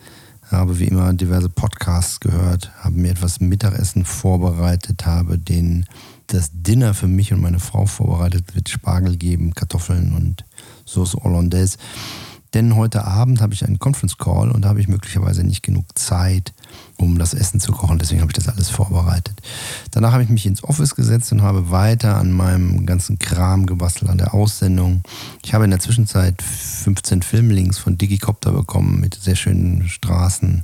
habe 0.49 0.79
wie 0.79 0.85
immer 0.85 1.13
diverse 1.13 1.47
Podcasts 1.47 2.19
gehört, 2.19 2.71
habe 2.79 2.99
mir 2.99 3.11
etwas 3.11 3.39
Mittagessen 3.39 4.03
vorbereitet, 4.03 5.05
habe 5.05 5.37
den, 5.37 5.85
das 6.27 6.49
Dinner 6.53 6.93
für 6.93 7.07
mich 7.07 7.31
und 7.31 7.41
meine 7.41 7.59
Frau 7.59 7.85
vorbereitet, 7.85 8.55
wird 8.55 8.69
Spargel 8.69 9.15
geben, 9.15 9.53
Kartoffeln 9.53 10.13
und 10.13 10.43
Sauce 10.85 11.13
Hollandaise. 11.13 11.77
Denn 12.53 12.75
heute 12.75 13.05
Abend 13.05 13.39
habe 13.39 13.53
ich 13.53 13.65
einen 13.65 13.79
Conference 13.79 14.17
Call 14.17 14.51
und 14.51 14.63
da 14.63 14.69
habe 14.69 14.81
ich 14.81 14.89
möglicherweise 14.89 15.43
nicht 15.43 15.63
genug 15.63 15.97
Zeit, 15.97 16.53
um 16.97 17.17
das 17.17 17.33
Essen 17.33 17.61
zu 17.61 17.71
kochen. 17.71 17.97
Deswegen 17.97 18.19
habe 18.19 18.31
ich 18.31 18.35
das 18.35 18.49
alles 18.49 18.69
vorbereitet. 18.69 19.35
Danach 19.91 20.11
habe 20.11 20.23
ich 20.23 20.29
mich 20.29 20.45
ins 20.45 20.63
Office 20.63 20.95
gesetzt 20.95 21.31
und 21.31 21.43
habe 21.43 21.71
weiter 21.71 22.17
an 22.17 22.31
meinem 22.31 22.85
ganzen 22.85 23.19
Kram 23.19 23.67
gebastelt, 23.67 24.11
an 24.11 24.17
der 24.17 24.33
Aussendung. 24.33 25.01
Ich 25.45 25.53
habe 25.53 25.63
in 25.63 25.69
der 25.69 25.79
Zwischenzeit 25.79 26.41
15 26.41 27.21
Filmlinks 27.21 27.77
von 27.77 27.97
Digicopter 27.97 28.51
bekommen 28.51 28.99
mit 28.99 29.15
sehr 29.15 29.37
schönen 29.37 29.87
Straßen. 29.87 30.63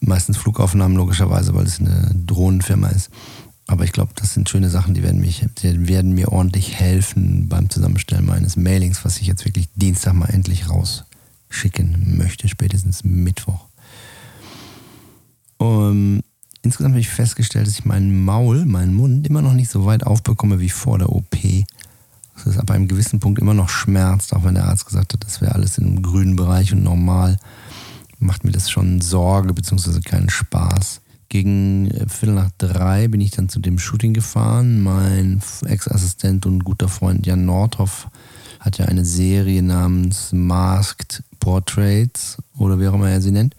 Meistens 0.00 0.38
Flugaufnahmen 0.38 0.96
logischerweise, 0.96 1.54
weil 1.54 1.66
es 1.66 1.78
eine 1.78 2.10
Drohnenfirma 2.26 2.88
ist. 2.88 3.10
Aber 3.66 3.84
ich 3.84 3.92
glaube, 3.92 4.12
das 4.14 4.32
sind 4.32 4.48
schöne 4.48 4.70
Sachen, 4.70 4.94
die 4.94 5.02
werden, 5.02 5.20
mich, 5.20 5.44
die 5.62 5.88
werden 5.88 6.14
mir 6.14 6.32
ordentlich 6.32 6.76
helfen 6.76 7.48
beim 7.50 7.68
Zusammenstellen 7.68 8.24
meines 8.24 8.56
Mailings, 8.56 9.04
was 9.04 9.18
ich 9.18 9.26
jetzt 9.26 9.44
wirklich 9.44 9.68
Dienstag 9.74 10.14
mal 10.14 10.30
endlich 10.30 10.70
raus 10.70 11.04
schicken 11.50 12.16
möchte, 12.16 12.48
spätestens 12.48 13.04
Mittwoch. 13.04 13.66
Um, 15.58 16.20
insgesamt 16.62 16.92
habe 16.92 17.00
ich 17.00 17.08
festgestellt, 17.08 17.66
dass 17.66 17.78
ich 17.78 17.84
meinen 17.84 18.24
Maul, 18.24 18.64
meinen 18.64 18.94
Mund 18.94 19.26
immer 19.26 19.42
noch 19.42 19.54
nicht 19.54 19.70
so 19.70 19.84
weit 19.86 20.04
aufbekomme 20.04 20.60
wie 20.60 20.70
vor 20.70 20.98
der 20.98 21.10
OP. 21.10 21.36
Dass 22.34 22.46
es 22.46 22.58
ab 22.58 22.70
einem 22.70 22.86
gewissen 22.86 23.18
Punkt 23.18 23.40
immer 23.40 23.54
noch 23.54 23.68
schmerzt, 23.68 24.32
auch 24.32 24.44
wenn 24.44 24.54
der 24.54 24.66
Arzt 24.66 24.86
gesagt 24.86 25.12
hat, 25.12 25.24
das 25.24 25.40
wäre 25.40 25.54
alles 25.54 25.78
im 25.78 26.02
grünen 26.02 26.36
Bereich 26.36 26.72
und 26.72 26.84
normal. 26.84 27.38
Macht 28.20 28.44
mir 28.44 28.52
das 28.52 28.70
schon 28.70 29.00
Sorge 29.00 29.52
bzw. 29.52 30.00
keinen 30.00 30.30
Spaß. 30.30 31.00
Gegen 31.28 31.90
äh, 31.90 32.08
Viertel 32.08 32.34
nach 32.34 32.50
drei 32.58 33.08
bin 33.08 33.20
ich 33.20 33.32
dann 33.32 33.48
zu 33.48 33.60
dem 33.60 33.78
Shooting 33.78 34.14
gefahren. 34.14 34.80
Mein 34.82 35.42
Ex-Assistent 35.64 36.46
und 36.46 36.64
guter 36.64 36.88
Freund 36.88 37.26
Jan 37.26 37.44
Nordhoff 37.44 38.08
hat 38.68 38.78
ja 38.78 38.84
eine 38.84 39.06
Serie 39.06 39.62
namens 39.62 40.30
Masked 40.32 41.22
Portraits 41.40 42.36
oder 42.58 42.78
wie 42.78 42.86
auch 42.86 42.94
immer 42.94 43.08
er 43.08 43.22
sie 43.22 43.30
nennt. 43.30 43.56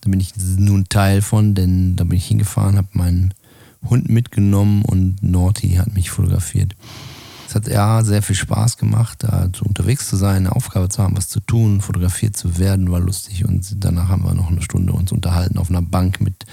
Da 0.00 0.10
bin 0.10 0.18
ich 0.18 0.32
nun 0.36 0.88
Teil 0.88 1.22
von, 1.22 1.54
denn 1.54 1.94
da 1.94 2.02
bin 2.02 2.18
ich 2.18 2.26
hingefahren, 2.26 2.76
habe 2.76 2.88
meinen 2.92 3.34
Hund 3.88 4.08
mitgenommen 4.08 4.84
und 4.84 5.22
Norty 5.22 5.74
hat 5.74 5.94
mich 5.94 6.10
fotografiert. 6.10 6.74
Es 7.46 7.54
hat 7.54 7.68
ja 7.68 8.02
sehr 8.02 8.20
viel 8.20 8.34
Spaß 8.34 8.78
gemacht, 8.78 9.18
da 9.20 9.48
unterwegs 9.64 10.08
zu 10.08 10.16
sein, 10.16 10.46
eine 10.46 10.56
Aufgabe 10.56 10.88
zu 10.88 11.04
haben, 11.04 11.16
was 11.16 11.28
zu 11.28 11.38
tun, 11.38 11.80
fotografiert 11.80 12.36
zu 12.36 12.58
werden, 12.58 12.90
war 12.90 13.00
lustig 13.00 13.44
und 13.44 13.76
danach 13.84 14.08
haben 14.08 14.24
wir 14.24 14.34
noch 14.34 14.50
eine 14.50 14.60
Stunde 14.60 14.92
uns 14.92 15.12
unterhalten 15.12 15.56
auf 15.56 15.70
einer 15.70 15.82
Bank 15.82 16.20
mit 16.20 16.46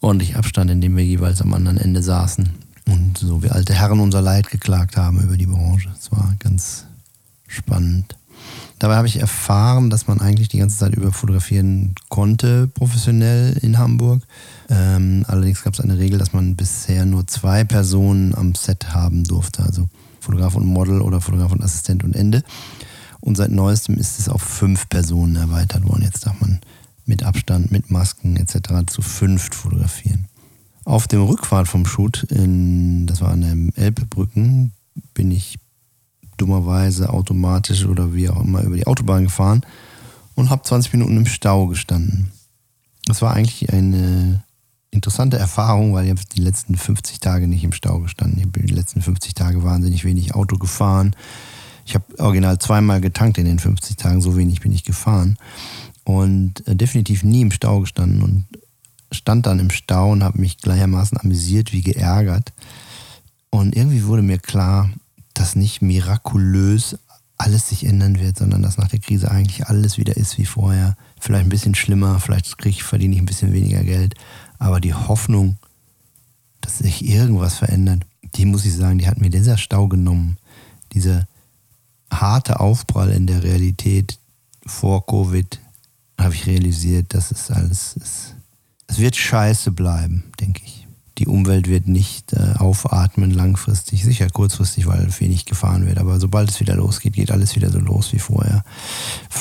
ordentlich 0.00 0.36
Abstand, 0.36 0.70
in 0.70 0.80
dem 0.80 0.96
wir 0.96 1.04
jeweils 1.04 1.42
am 1.42 1.52
anderen 1.52 1.76
Ende 1.76 2.02
saßen 2.02 2.48
und 2.86 3.18
so 3.18 3.42
wie 3.42 3.50
alte 3.50 3.74
Herren 3.74 4.00
unser 4.00 4.22
Leid 4.22 4.50
geklagt 4.50 4.96
haben 4.96 5.20
über 5.20 5.36
die 5.36 5.46
Branche. 5.46 5.90
Es 5.98 6.10
war 6.10 6.34
ganz 6.38 6.86
spannend. 7.46 8.16
Dabei 8.78 8.96
habe 8.96 9.06
ich 9.06 9.20
erfahren, 9.20 9.88
dass 9.88 10.08
man 10.08 10.20
eigentlich 10.20 10.48
die 10.48 10.58
ganze 10.58 10.78
Zeit 10.78 10.94
über 10.94 11.12
fotografieren 11.12 11.94
konnte, 12.08 12.66
professionell 12.68 13.56
in 13.62 13.78
Hamburg. 13.78 14.22
Ähm, 14.68 15.24
allerdings 15.28 15.62
gab 15.62 15.74
es 15.74 15.80
eine 15.80 15.98
Regel, 15.98 16.18
dass 16.18 16.32
man 16.32 16.56
bisher 16.56 17.06
nur 17.06 17.26
zwei 17.26 17.64
Personen 17.64 18.34
am 18.34 18.54
Set 18.54 18.92
haben 18.92 19.24
durfte, 19.24 19.62
also 19.62 19.88
Fotograf 20.20 20.54
und 20.54 20.66
Model 20.66 21.00
oder 21.00 21.20
Fotograf 21.20 21.52
und 21.52 21.62
Assistent 21.62 22.04
und 22.04 22.16
Ende. 22.16 22.42
Und 23.20 23.36
seit 23.36 23.50
neuestem 23.50 23.96
ist 23.96 24.18
es 24.18 24.28
auf 24.28 24.42
fünf 24.42 24.88
Personen 24.88 25.36
erweitert 25.36 25.88
worden. 25.88 26.02
Jetzt 26.02 26.26
darf 26.26 26.38
man 26.40 26.60
mit 27.06 27.22
Abstand, 27.22 27.70
mit 27.70 27.90
Masken 27.90 28.36
etc. 28.36 28.86
zu 28.86 29.00
fünft 29.00 29.54
fotografieren. 29.54 30.26
Auf 30.84 31.08
dem 31.08 31.22
Rückfahrt 31.22 31.68
vom 31.68 31.86
Shoot, 31.86 32.24
in, 32.24 33.06
das 33.06 33.22
war 33.22 33.30
an 33.30 33.40
den 33.40 33.74
Elbbrücken, 33.76 34.72
bin 35.14 35.30
ich 35.30 35.58
dummerweise 36.36 37.10
automatisch 37.10 37.84
oder 37.84 38.14
wie 38.14 38.28
auch 38.28 38.42
immer 38.42 38.62
über 38.62 38.76
die 38.76 38.86
Autobahn 38.86 39.24
gefahren 39.24 39.64
und 40.34 40.50
habe 40.50 40.62
20 40.62 40.92
Minuten 40.92 41.16
im 41.16 41.26
Stau 41.26 41.66
gestanden. 41.66 42.32
Das 43.06 43.22
war 43.22 43.34
eigentlich 43.34 43.72
eine 43.72 44.42
interessante 44.90 45.36
Erfahrung, 45.36 45.94
weil 45.94 46.04
ich 46.04 46.10
habe 46.10 46.20
die 46.34 46.40
letzten 46.40 46.76
50 46.76 47.20
Tage 47.20 47.48
nicht 47.48 47.64
im 47.64 47.72
Stau 47.72 47.98
gestanden. 48.00 48.38
Ich 48.38 48.46
habe 48.46 48.60
die 48.60 48.74
letzten 48.74 49.02
50 49.02 49.34
Tage 49.34 49.62
wahnsinnig 49.62 50.04
wenig 50.04 50.34
Auto 50.34 50.56
gefahren. 50.56 51.14
Ich 51.84 51.94
habe 51.94 52.04
original 52.18 52.58
zweimal 52.58 53.00
getankt 53.00 53.38
in 53.38 53.44
den 53.44 53.58
50 53.58 53.96
Tagen, 53.96 54.22
so 54.22 54.36
wenig 54.36 54.60
bin 54.60 54.72
ich 54.72 54.84
gefahren 54.84 55.36
und 56.04 56.66
äh, 56.66 56.76
definitiv 56.76 57.24
nie 57.24 57.42
im 57.42 57.50
Stau 57.50 57.80
gestanden 57.80 58.22
und 58.22 58.46
stand 59.12 59.46
dann 59.46 59.58
im 59.58 59.70
Stau 59.70 60.12
und 60.12 60.24
habe 60.24 60.40
mich 60.40 60.58
gleichermaßen 60.58 61.18
amüsiert 61.18 61.72
wie 61.72 61.82
geärgert. 61.82 62.52
Und 63.50 63.76
irgendwie 63.76 64.04
wurde 64.04 64.22
mir 64.22 64.38
klar, 64.38 64.90
dass 65.34 65.56
nicht 65.56 65.82
mirakulös 65.82 66.96
alles 67.36 67.68
sich 67.68 67.84
ändern 67.84 68.20
wird, 68.20 68.38
sondern 68.38 68.62
dass 68.62 68.78
nach 68.78 68.88
der 68.88 69.00
Krise 69.00 69.30
eigentlich 69.30 69.66
alles 69.66 69.98
wieder 69.98 70.16
ist 70.16 70.38
wie 70.38 70.46
vorher. 70.46 70.96
Vielleicht 71.20 71.46
ein 71.46 71.50
bisschen 71.50 71.74
schlimmer, 71.74 72.20
vielleicht 72.20 72.56
kriege 72.58 72.82
verdiene 72.82 73.14
ich 73.14 73.20
ein 73.20 73.26
bisschen 73.26 73.52
weniger 73.52 73.82
Geld. 73.82 74.14
Aber 74.58 74.80
die 74.80 74.94
Hoffnung, 74.94 75.56
dass 76.60 76.78
sich 76.78 77.04
irgendwas 77.04 77.54
verändert, 77.58 78.02
die 78.36 78.46
muss 78.46 78.64
ich 78.64 78.74
sagen, 78.74 78.98
die 78.98 79.06
hat 79.06 79.20
mir 79.20 79.30
dieser 79.30 79.58
Stau 79.58 79.88
genommen. 79.88 80.38
Dieser 80.92 81.26
harte 82.10 82.60
Aufprall 82.60 83.10
in 83.10 83.26
der 83.26 83.42
Realität 83.42 84.18
vor 84.64 85.04
Covid, 85.06 85.60
habe 86.18 86.34
ich 86.34 86.46
realisiert, 86.46 87.12
dass 87.12 87.30
es 87.30 87.50
alles 87.50 87.96
ist. 87.96 88.34
Es 88.86 88.98
wird 88.98 89.16
scheiße 89.16 89.72
bleiben, 89.72 90.24
denke 90.40 90.62
ich. 90.64 90.73
Die 91.18 91.28
Umwelt 91.28 91.68
wird 91.68 91.86
nicht 91.86 92.32
äh, 92.32 92.54
aufatmen 92.58 93.30
langfristig, 93.30 94.04
sicher 94.04 94.28
kurzfristig, 94.28 94.86
weil 94.86 95.08
wenig 95.20 95.44
gefahren 95.44 95.86
wird. 95.86 95.98
Aber 95.98 96.18
sobald 96.18 96.50
es 96.50 96.58
wieder 96.58 96.74
losgeht, 96.74 97.12
geht 97.12 97.30
alles 97.30 97.54
wieder 97.54 97.70
so 97.70 97.78
los 97.78 98.12
wie 98.12 98.18
vorher. 98.18 98.64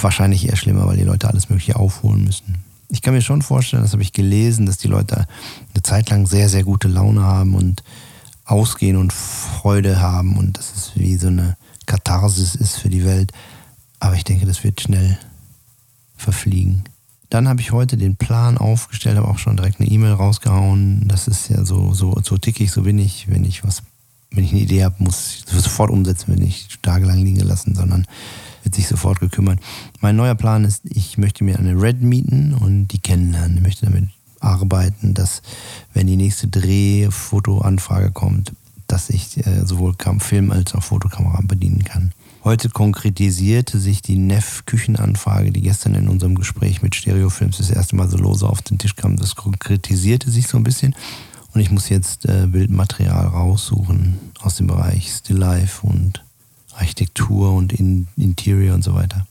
Wahrscheinlich 0.01 0.47
eher 0.47 0.55
schlimmer, 0.55 0.85
weil 0.85 0.97
die 0.97 1.03
Leute 1.03 1.27
alles 1.27 1.49
Mögliche 1.49 1.75
aufholen 1.75 2.25
müssen. 2.25 2.63
Ich 2.89 3.01
kann 3.01 3.15
mir 3.15 3.21
schon 3.21 3.41
vorstellen, 3.41 3.81
das 3.81 3.93
habe 3.93 4.03
ich 4.03 4.13
gelesen, 4.13 4.67
dass 4.67 4.77
die 4.77 4.87
Leute 4.87 5.25
eine 5.73 5.83
Zeit 5.83 6.11
lang 6.11 6.27
sehr, 6.27 6.47
sehr 6.47 6.63
gute 6.63 6.87
Laune 6.87 7.23
haben 7.23 7.55
und 7.55 7.81
ausgehen 8.45 8.97
und 8.97 9.11
Freude 9.11 9.99
haben 9.99 10.37
und 10.37 10.57
dass 10.57 10.75
es 10.75 10.91
wie 10.95 11.17
so 11.17 11.27
eine 11.27 11.57
Katharsis 11.87 12.53
ist 12.53 12.77
für 12.77 12.89
die 12.89 13.03
Welt. 13.03 13.31
Aber 13.99 14.15
ich 14.15 14.23
denke, 14.23 14.45
das 14.45 14.63
wird 14.63 14.81
schnell 14.81 15.17
verfliegen. 16.17 16.83
Dann 17.33 17.49
habe 17.49 17.61
ich 17.61 17.71
heute 17.71 17.97
den 17.97 18.15
Plan 18.15 18.59
aufgestellt, 18.59 19.17
habe 19.17 19.27
auch 19.27 19.39
schon 19.39 19.57
direkt 19.57 19.79
eine 19.79 19.89
E-Mail 19.89 20.11
rausgehauen. 20.11 21.07
Das 21.07 21.27
ist 21.27 21.49
ja 21.49 21.65
so, 21.65 21.91
so, 21.91 22.15
so 22.23 22.37
tickig, 22.37 22.71
so 22.71 22.83
bin 22.83 22.99
ich. 22.99 23.27
Wenn 23.27 23.43
ich 23.43 23.63
was, 23.63 23.81
wenn 24.29 24.43
ich 24.43 24.51
eine 24.51 24.61
Idee 24.61 24.83
habe, 24.83 25.03
muss 25.03 25.37
ich 25.37 25.45
sofort 25.51 25.89
umsetzen, 25.89 26.25
wenn 26.27 26.43
ich 26.43 26.67
tagelang 26.83 27.23
liegen 27.23 27.39
lassen, 27.39 27.73
sondern 27.73 28.05
wird 28.61 28.75
sich 28.75 28.87
sofort 28.87 29.19
gekümmert. 29.19 29.59
Mein 29.99 30.15
neuer 30.15 30.35
Plan 30.35 30.63
ist, 30.63 30.83
ich 30.83 31.17
möchte 31.17 31.43
mir 31.43 31.57
eine 31.57 31.73
Red 31.81 32.03
mieten 32.03 32.53
und 32.53 32.89
die 32.89 32.99
kennenlernen. 32.99 33.57
Ich 33.57 33.63
möchte 33.63 33.87
damit 33.87 34.09
arbeiten, 34.39 35.15
dass 35.15 35.41
wenn 35.95 36.05
die 36.05 36.17
nächste 36.17 36.49
Drehfotoanfrage 36.49 38.11
kommt, 38.11 38.51
dass 38.85 39.09
ich 39.09 39.43
äh, 39.47 39.65
sowohl 39.65 39.95
Film 40.19 40.51
als 40.51 40.75
auch 40.75 40.83
Fotokamera 40.83 41.41
bedienen 41.41 41.83
kann. 41.83 42.11
Heute 42.43 42.67
konkretisierte 42.67 43.79
sich 43.79 44.01
die 44.01 44.17
NEF-Küchenanfrage, 44.17 45.53
die 45.53 45.61
gestern 45.61 45.95
in 45.95 46.09
unserem 46.09 46.35
Gespräch 46.35 46.81
mit 46.81 46.93
Stereofilms 46.93 47.59
das 47.59 47.69
erste 47.69 47.95
Mal 47.95 48.09
so 48.09 48.17
lose 48.17 48.45
auf 48.45 48.61
den 48.61 48.77
Tisch 48.77 48.97
kam. 48.97 49.15
Das 49.15 49.35
konkretisierte 49.35 50.29
sich 50.29 50.47
so 50.49 50.57
ein 50.57 50.63
bisschen. 50.63 50.93
Und 51.53 51.61
ich 51.61 51.71
muss 51.71 51.87
jetzt 51.87 52.25
äh, 52.25 52.47
Bildmaterial 52.47 53.27
raussuchen 53.27 54.19
aus 54.41 54.55
dem 54.55 54.67
Bereich 54.67 55.09
Still 55.09 55.37
Life 55.37 55.87
und 55.87 56.21
Architektur 56.73 57.53
und 57.53 57.71
in 57.71 58.07
Interior 58.17 58.75
und 58.75 58.83
so 58.83 58.93
weiter. 58.93 59.25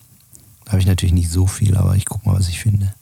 Da 0.65 0.73
habe 0.73 0.81
ich 0.81 0.87
natürlich 0.87 1.13
nicht 1.13 1.31
so 1.31 1.47
viel, 1.47 1.77
aber 1.77 1.97
ich 1.97 2.07
gucke 2.07 2.27
mal, 2.27 2.39
was 2.39 2.49
ich 2.49 2.61
finde. 2.61 2.95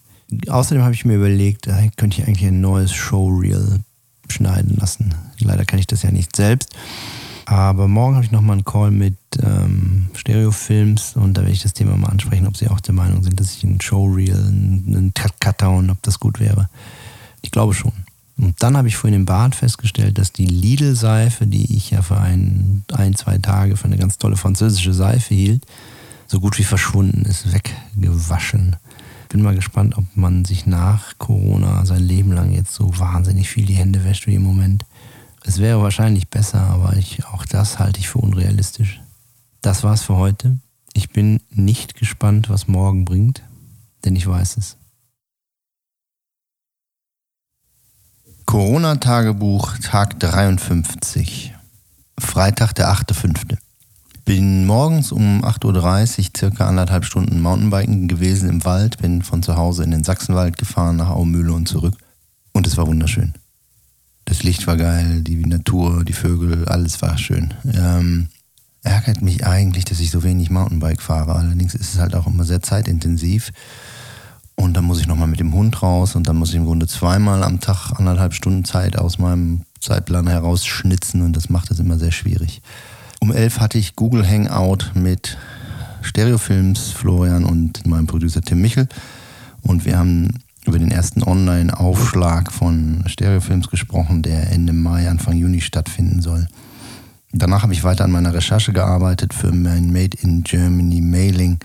Außerdem 0.48 0.82
habe 0.82 0.94
ich 0.94 1.04
mir 1.04 1.14
überlegt, 1.14 1.68
da 1.68 1.78
könnte 1.96 2.20
ich 2.20 2.26
eigentlich 2.26 2.48
ein 2.48 2.60
neues 2.60 2.92
Showreel 2.92 3.80
schneiden 4.28 4.76
lassen. 4.76 5.14
Leider 5.38 5.64
kann 5.64 5.78
ich 5.78 5.86
das 5.86 6.02
ja 6.02 6.10
nicht 6.10 6.34
selbst. 6.34 6.70
Aber 7.46 7.88
morgen 7.88 8.14
habe 8.14 8.24
ich 8.24 8.30
nochmal 8.30 8.54
einen 8.54 8.64
Call 8.64 8.90
mit 8.90 9.16
ähm, 9.42 10.08
Stereofilms 10.14 11.16
und 11.16 11.34
da 11.34 11.42
werde 11.42 11.52
ich 11.52 11.62
das 11.62 11.72
Thema 11.72 11.96
mal 11.96 12.08
ansprechen, 12.08 12.46
ob 12.46 12.56
sie 12.56 12.68
auch 12.68 12.80
der 12.80 12.94
Meinung 12.94 13.22
sind, 13.22 13.40
dass 13.40 13.54
ich 13.56 13.64
einen 13.64 13.80
Showreel, 13.80 14.34
einen 14.34 15.12
Cut-Cutter 15.14 15.70
ob 15.70 16.02
das 16.02 16.20
gut 16.20 16.40
wäre. 16.40 16.68
Ich 17.42 17.50
glaube 17.50 17.74
schon. 17.74 17.92
Und 18.40 18.62
dann 18.62 18.76
habe 18.76 18.88
ich 18.88 18.96
vorhin 18.96 19.20
im 19.20 19.26
Bad 19.26 19.54
festgestellt, 19.54 20.16
dass 20.16 20.32
die 20.32 20.46
Lidl-Seife, 20.46 21.46
die 21.46 21.76
ich 21.76 21.90
ja 21.90 22.00
für 22.00 22.18
ein, 22.18 22.84
ein, 22.92 23.14
zwei 23.14 23.36
Tage 23.38 23.76
für 23.76 23.84
eine 23.84 23.98
ganz 23.98 24.16
tolle 24.16 24.36
französische 24.36 24.94
Seife 24.94 25.34
hielt, 25.34 25.66
so 26.26 26.40
gut 26.40 26.58
wie 26.58 26.64
verschwunden 26.64 27.26
ist, 27.26 27.52
weggewaschen. 27.52 28.76
Bin 29.28 29.42
mal 29.42 29.54
gespannt, 29.54 29.96
ob 29.98 30.04
man 30.14 30.44
sich 30.44 30.66
nach 30.66 31.18
Corona 31.18 31.84
sein 31.84 32.02
Leben 32.02 32.32
lang 32.32 32.52
jetzt 32.52 32.74
so 32.74 32.98
wahnsinnig 32.98 33.48
viel 33.48 33.66
die 33.66 33.74
Hände 33.74 34.04
wäscht 34.04 34.26
wie 34.26 34.34
im 34.34 34.42
Moment. 34.42 34.86
Es 35.44 35.58
wäre 35.58 35.82
wahrscheinlich 35.82 36.28
besser, 36.28 36.60
aber 36.60 36.96
ich, 36.96 37.24
auch 37.26 37.44
das 37.46 37.78
halte 37.78 37.98
ich 37.98 38.08
für 38.08 38.18
unrealistisch. 38.18 39.00
Das 39.62 39.82
war's 39.82 40.02
für 40.02 40.16
heute. 40.16 40.58
Ich 40.92 41.10
bin 41.10 41.40
nicht 41.50 41.94
gespannt, 41.94 42.48
was 42.48 42.68
morgen 42.68 43.04
bringt, 43.04 43.42
denn 44.04 44.16
ich 44.16 44.26
weiß 44.26 44.56
es. 44.56 44.76
Corona-Tagebuch, 48.46 49.78
Tag 49.78 50.18
53. 50.18 51.54
Freitag, 52.18 52.74
der 52.74 52.92
8.5. 52.92 53.56
Bin 54.24 54.66
morgens 54.66 55.12
um 55.12 55.44
8.30 55.44 56.18
Uhr 56.18 56.30
circa 56.36 56.68
anderthalb 56.68 57.04
Stunden 57.04 57.40
Mountainbiken 57.40 58.08
gewesen 58.08 58.48
im 58.48 58.64
Wald, 58.64 58.98
bin 58.98 59.22
von 59.22 59.42
zu 59.42 59.56
Hause 59.56 59.84
in 59.84 59.92
den 59.92 60.04
Sachsenwald 60.04 60.58
gefahren, 60.58 60.96
nach 60.96 61.10
Aumühle 61.10 61.52
und 61.52 61.68
zurück. 61.68 61.94
Und 62.52 62.66
es 62.66 62.76
war 62.76 62.86
wunderschön. 62.86 63.34
Das 64.30 64.44
Licht 64.44 64.68
war 64.68 64.76
geil, 64.76 65.22
die 65.22 65.44
Natur, 65.44 66.04
die 66.04 66.12
Vögel, 66.12 66.64
alles 66.66 67.02
war 67.02 67.18
schön. 67.18 67.52
Ähm, 67.74 68.28
ärgert 68.84 69.22
mich 69.22 69.44
eigentlich, 69.44 69.84
dass 69.84 69.98
ich 69.98 70.12
so 70.12 70.22
wenig 70.22 70.50
Mountainbike 70.50 71.02
fahre. 71.02 71.34
Allerdings 71.34 71.74
ist 71.74 71.94
es 71.94 71.98
halt 71.98 72.14
auch 72.14 72.28
immer 72.28 72.44
sehr 72.44 72.62
zeitintensiv. 72.62 73.50
Und 74.54 74.76
dann 74.76 74.84
muss 74.84 75.00
ich 75.00 75.08
nochmal 75.08 75.26
mit 75.26 75.40
dem 75.40 75.52
Hund 75.52 75.82
raus 75.82 76.14
und 76.14 76.28
dann 76.28 76.36
muss 76.36 76.50
ich 76.50 76.54
im 76.54 76.64
Grunde 76.64 76.86
zweimal 76.86 77.42
am 77.42 77.58
Tag 77.58 77.98
anderthalb 77.98 78.32
Stunden 78.32 78.64
Zeit 78.64 78.96
aus 78.96 79.18
meinem 79.18 79.62
Zeitplan 79.80 80.28
herausschnitzen 80.28 81.22
und 81.22 81.34
das 81.34 81.50
macht 81.50 81.72
es 81.72 81.80
immer 81.80 81.98
sehr 81.98 82.12
schwierig. 82.12 82.62
Um 83.18 83.32
elf 83.32 83.58
hatte 83.58 83.78
ich 83.78 83.96
Google 83.96 84.24
Hangout 84.24 84.92
mit 84.94 85.38
Stereofilms, 86.02 86.92
Florian 86.92 87.44
und 87.44 87.84
meinem 87.84 88.06
Producer 88.06 88.42
Tim 88.42 88.60
Michel. 88.60 88.86
Und 89.62 89.86
wir 89.86 89.98
haben 89.98 90.38
über 90.66 90.78
den 90.78 90.90
ersten 90.90 91.22
Online-Aufschlag 91.22 92.52
von 92.52 93.04
Stereofilms 93.06 93.68
gesprochen, 93.68 94.22
der 94.22 94.52
Ende 94.52 94.72
Mai, 94.72 95.08
Anfang 95.08 95.36
Juni 95.36 95.60
stattfinden 95.60 96.20
soll. 96.20 96.48
Danach 97.32 97.62
habe 97.62 97.72
ich 97.72 97.84
weiter 97.84 98.04
an 98.04 98.10
meiner 98.10 98.34
Recherche 98.34 98.72
gearbeitet 98.72 99.32
für 99.32 99.52
mein 99.52 99.92
Made 99.92 100.16
in 100.20 100.42
Germany 100.42 101.00
Mailing. 101.00 101.58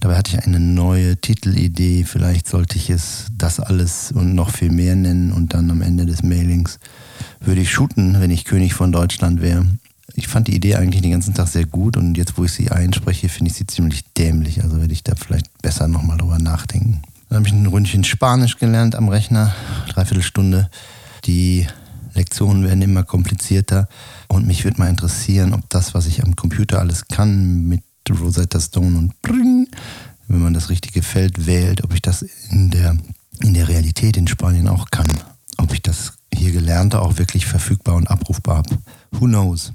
Dabei 0.00 0.16
hatte 0.16 0.36
ich 0.36 0.44
eine 0.44 0.60
neue 0.60 1.16
Titelidee. 1.16 2.04
Vielleicht 2.04 2.48
sollte 2.48 2.76
ich 2.76 2.90
es 2.90 3.28
das 3.36 3.60
alles 3.60 4.12
und 4.12 4.34
noch 4.34 4.50
viel 4.50 4.70
mehr 4.70 4.96
nennen 4.96 5.32
und 5.32 5.54
dann 5.54 5.70
am 5.70 5.82
Ende 5.82 6.04
des 6.04 6.22
Mailings 6.22 6.78
würde 7.40 7.60
ich 7.60 7.70
shooten, 7.70 8.20
wenn 8.20 8.30
ich 8.30 8.44
König 8.44 8.74
von 8.74 8.92
Deutschland 8.92 9.40
wäre. 9.40 9.64
Ich 10.14 10.28
fand 10.28 10.48
die 10.48 10.54
Idee 10.54 10.76
eigentlich 10.76 11.02
den 11.02 11.12
ganzen 11.12 11.34
Tag 11.34 11.48
sehr 11.48 11.64
gut 11.64 11.96
und 11.96 12.16
jetzt, 12.16 12.36
wo 12.36 12.44
ich 12.44 12.52
sie 12.52 12.70
einspreche, 12.70 13.28
finde 13.28 13.50
ich 13.50 13.56
sie 13.56 13.66
ziemlich 13.66 14.04
dämlich. 14.14 14.62
Also 14.62 14.80
werde 14.80 14.92
ich 14.92 15.04
da 15.04 15.14
vielleicht 15.14 15.46
besser 15.62 15.88
nochmal 15.88 16.18
drüber 16.18 16.38
nachdenken. 16.38 17.02
Dann 17.28 17.38
habe 17.38 17.48
ich 17.48 17.52
ein 17.52 17.66
Ründchen 17.66 18.04
Spanisch 18.04 18.58
gelernt 18.58 18.94
am 18.94 19.08
Rechner, 19.08 19.54
dreiviertel 19.88 20.22
Stunde. 20.22 20.70
Die 21.24 21.66
Lektionen 22.14 22.64
werden 22.64 22.82
immer 22.82 23.02
komplizierter 23.02 23.88
und 24.28 24.46
mich 24.46 24.64
würde 24.64 24.78
mal 24.78 24.88
interessieren, 24.88 25.52
ob 25.52 25.68
das, 25.70 25.94
was 25.94 26.06
ich 26.06 26.22
am 26.22 26.36
Computer 26.36 26.78
alles 26.78 27.08
kann 27.08 27.64
mit 27.66 27.82
Rosetta 28.10 28.60
Stone 28.60 28.98
und 28.98 29.20
Bring, 29.22 29.68
wenn 30.28 30.42
man 30.42 30.54
das 30.54 30.70
richtige 30.70 31.02
Feld 31.02 31.46
wählt, 31.46 31.82
ob 31.82 31.94
ich 31.94 32.02
das 32.02 32.22
in 32.50 32.70
der, 32.70 32.96
in 33.40 33.54
der 33.54 33.68
Realität 33.68 34.16
in 34.16 34.28
Spanien 34.28 34.68
auch 34.68 34.90
kann. 34.90 35.08
Ob 35.56 35.72
ich 35.72 35.82
das 35.82 36.14
hier 36.32 36.52
Gelernte 36.52 37.00
auch 37.00 37.18
wirklich 37.18 37.46
verfügbar 37.46 37.96
und 37.96 38.08
abrufbar 38.08 38.58
habe. 38.58 38.78
Who 39.12 39.26
knows? 39.26 39.72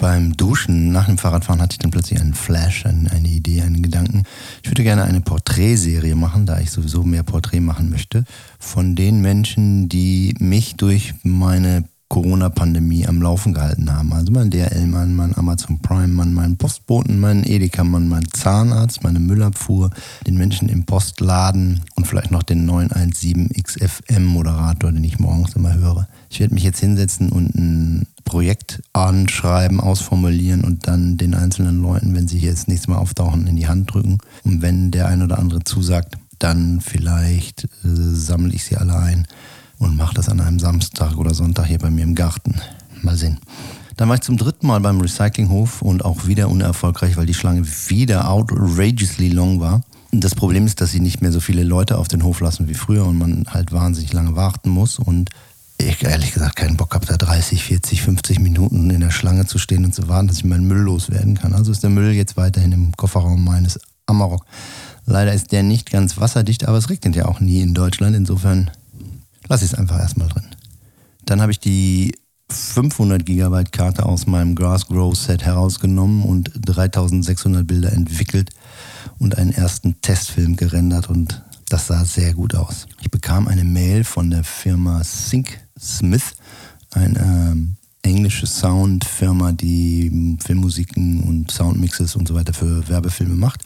Beim 0.00 0.34
Duschen 0.34 0.92
nach 0.92 1.06
dem 1.06 1.18
Fahrradfahren 1.18 1.60
hatte 1.60 1.74
ich 1.74 1.78
dann 1.78 1.90
plötzlich 1.90 2.20
einen 2.20 2.34
Flash, 2.34 2.86
eine 2.86 3.28
Idee, 3.28 3.60
einen 3.60 3.82
Gedanken. 3.82 4.24
Ich 4.62 4.70
würde 4.70 4.82
gerne 4.82 5.04
eine 5.04 5.20
Porträtserie 5.20 6.16
machen, 6.16 6.46
da 6.46 6.58
ich 6.58 6.70
sowieso 6.70 7.02
mehr 7.02 7.22
Porträt 7.22 7.60
machen 7.60 7.90
möchte, 7.90 8.24
von 8.58 8.96
den 8.96 9.20
Menschen, 9.20 9.90
die 9.90 10.34
mich 10.38 10.76
durch 10.76 11.14
meine 11.22 11.84
Corona-Pandemie 12.08 13.06
am 13.06 13.22
Laufen 13.22 13.54
gehalten 13.54 13.92
haben. 13.92 14.12
Also 14.12 14.32
mein 14.32 14.50
DRL-Mann, 14.50 15.14
mein 15.14 15.36
Amazon 15.36 15.78
Prime-Mann, 15.80 16.34
mein 16.34 16.56
Postboten, 16.56 17.20
mein 17.20 17.44
Edeka-Mann, 17.44 18.08
mein 18.08 18.26
Zahnarzt, 18.32 19.04
meine 19.04 19.20
Müllabfuhr, 19.20 19.90
den 20.26 20.36
Menschen 20.36 20.68
im 20.68 20.86
Postladen 20.86 21.82
und 21.94 22.08
vielleicht 22.08 22.32
noch 22.32 22.42
den 22.42 22.64
917 22.64 23.50
XFM-Moderator, 23.50 24.90
den 24.90 25.04
ich 25.04 25.20
morgens 25.20 25.54
immer 25.54 25.74
höre. 25.74 26.08
Ich 26.30 26.40
werde 26.40 26.54
mich 26.54 26.64
jetzt 26.64 26.80
hinsetzen 26.80 27.28
und 27.28 27.54
ein 27.54 28.06
Projekt 28.24 28.82
anschreiben, 28.92 29.80
ausformulieren 29.80 30.64
und 30.64 30.86
dann 30.86 31.16
den 31.16 31.34
einzelnen 31.34 31.82
Leuten, 31.82 32.14
wenn 32.14 32.28
sie 32.28 32.38
hier 32.38 32.52
das 32.52 32.68
nächste 32.68 32.90
Mal 32.90 32.98
auftauchen, 32.98 33.46
in 33.46 33.56
die 33.56 33.68
Hand 33.68 33.92
drücken. 33.92 34.18
Und 34.44 34.62
wenn 34.62 34.90
der 34.90 35.06
ein 35.06 35.22
oder 35.22 35.38
andere 35.38 35.64
zusagt, 35.64 36.16
dann 36.38 36.80
vielleicht 36.80 37.64
äh, 37.64 37.68
sammle 37.84 38.54
ich 38.54 38.64
sie 38.64 38.76
alle 38.76 38.96
ein 38.96 39.26
und 39.78 39.96
mache 39.96 40.14
das 40.14 40.28
an 40.28 40.40
einem 40.40 40.58
Samstag 40.58 41.16
oder 41.16 41.34
Sonntag 41.34 41.66
hier 41.66 41.78
bei 41.78 41.90
mir 41.90 42.04
im 42.04 42.14
Garten. 42.14 42.54
Mal 43.02 43.16
sehen. 43.16 43.38
Dann 43.96 44.08
war 44.08 44.16
ich 44.16 44.22
zum 44.22 44.36
dritten 44.36 44.66
Mal 44.66 44.80
beim 44.80 45.00
Recyclinghof 45.00 45.82
und 45.82 46.04
auch 46.04 46.26
wieder 46.26 46.48
unerfolgreich, 46.48 47.16
weil 47.16 47.26
die 47.26 47.34
Schlange 47.34 47.66
wieder 47.88 48.30
outrageously 48.30 49.28
long 49.28 49.60
war. 49.60 49.82
Das 50.12 50.34
Problem 50.34 50.66
ist, 50.66 50.80
dass 50.80 50.90
sie 50.90 51.00
nicht 51.00 51.22
mehr 51.22 51.32
so 51.32 51.40
viele 51.40 51.62
Leute 51.62 51.98
auf 51.98 52.08
den 52.08 52.24
Hof 52.24 52.40
lassen 52.40 52.68
wie 52.68 52.74
früher 52.74 53.04
und 53.04 53.18
man 53.18 53.44
halt 53.48 53.72
wahnsinnig 53.72 54.12
lange 54.12 54.34
warten 54.36 54.70
muss. 54.70 54.98
Und 54.98 55.30
ich 55.82 56.02
ehrlich 56.02 56.32
gesagt 56.32 56.56
keinen 56.56 56.76
Bock 56.76 56.94
habe, 56.94 57.06
da 57.06 57.16
30, 57.16 57.64
40, 57.64 58.02
50 58.02 58.38
Minuten 58.40 58.90
in 58.90 59.00
der 59.00 59.10
Schlange 59.10 59.46
zu 59.46 59.58
stehen 59.58 59.84
und 59.84 59.94
zu 59.94 60.08
warten, 60.08 60.28
dass 60.28 60.38
ich 60.38 60.44
meinen 60.44 60.66
Müll 60.66 60.82
loswerden 60.82 61.36
kann. 61.36 61.54
Also 61.54 61.72
ist 61.72 61.82
der 61.82 61.90
Müll 61.90 62.12
jetzt 62.12 62.36
weiterhin 62.36 62.72
im 62.72 62.96
Kofferraum 62.96 63.44
meines 63.44 63.78
Amarok. 64.06 64.44
Leider 65.06 65.32
ist 65.32 65.52
der 65.52 65.62
nicht 65.62 65.90
ganz 65.90 66.18
wasserdicht, 66.18 66.66
aber 66.66 66.78
es 66.78 66.90
regnet 66.90 67.16
ja 67.16 67.26
auch 67.26 67.40
nie 67.40 67.60
in 67.60 67.74
Deutschland. 67.74 68.14
Insofern 68.16 68.70
lasse 69.48 69.64
ich 69.64 69.72
es 69.72 69.78
einfach 69.78 69.98
erstmal 69.98 70.28
drin. 70.28 70.46
Dann 71.26 71.40
habe 71.40 71.52
ich 71.52 71.60
die 71.60 72.14
500 72.50 73.24
Gigabyte 73.24 73.72
Karte 73.72 74.06
aus 74.06 74.26
meinem 74.26 74.54
Grass 74.54 74.86
Grow 74.86 75.14
Set 75.14 75.44
herausgenommen 75.44 76.24
und 76.24 76.50
3600 76.54 77.66
Bilder 77.66 77.92
entwickelt 77.92 78.50
und 79.18 79.38
einen 79.38 79.52
ersten 79.52 80.00
Testfilm 80.00 80.56
gerendert 80.56 81.08
und 81.08 81.42
das 81.68 81.86
sah 81.86 82.04
sehr 82.04 82.34
gut 82.34 82.56
aus. 82.56 82.86
Ich 83.00 83.10
bekam 83.10 83.46
eine 83.46 83.64
Mail 83.64 84.02
von 84.02 84.30
der 84.30 84.42
Firma 84.42 85.04
Sync 85.04 85.60
Smith, 85.80 86.34
eine 86.92 87.18
ähm, 87.18 87.76
englische 88.02 88.46
Soundfirma, 88.46 89.52
die 89.52 90.36
Filmmusiken 90.44 91.20
und 91.20 91.50
Soundmixes 91.50 92.16
und 92.16 92.28
so 92.28 92.34
weiter 92.34 92.52
für 92.52 92.88
Werbefilme 92.88 93.34
macht. 93.34 93.62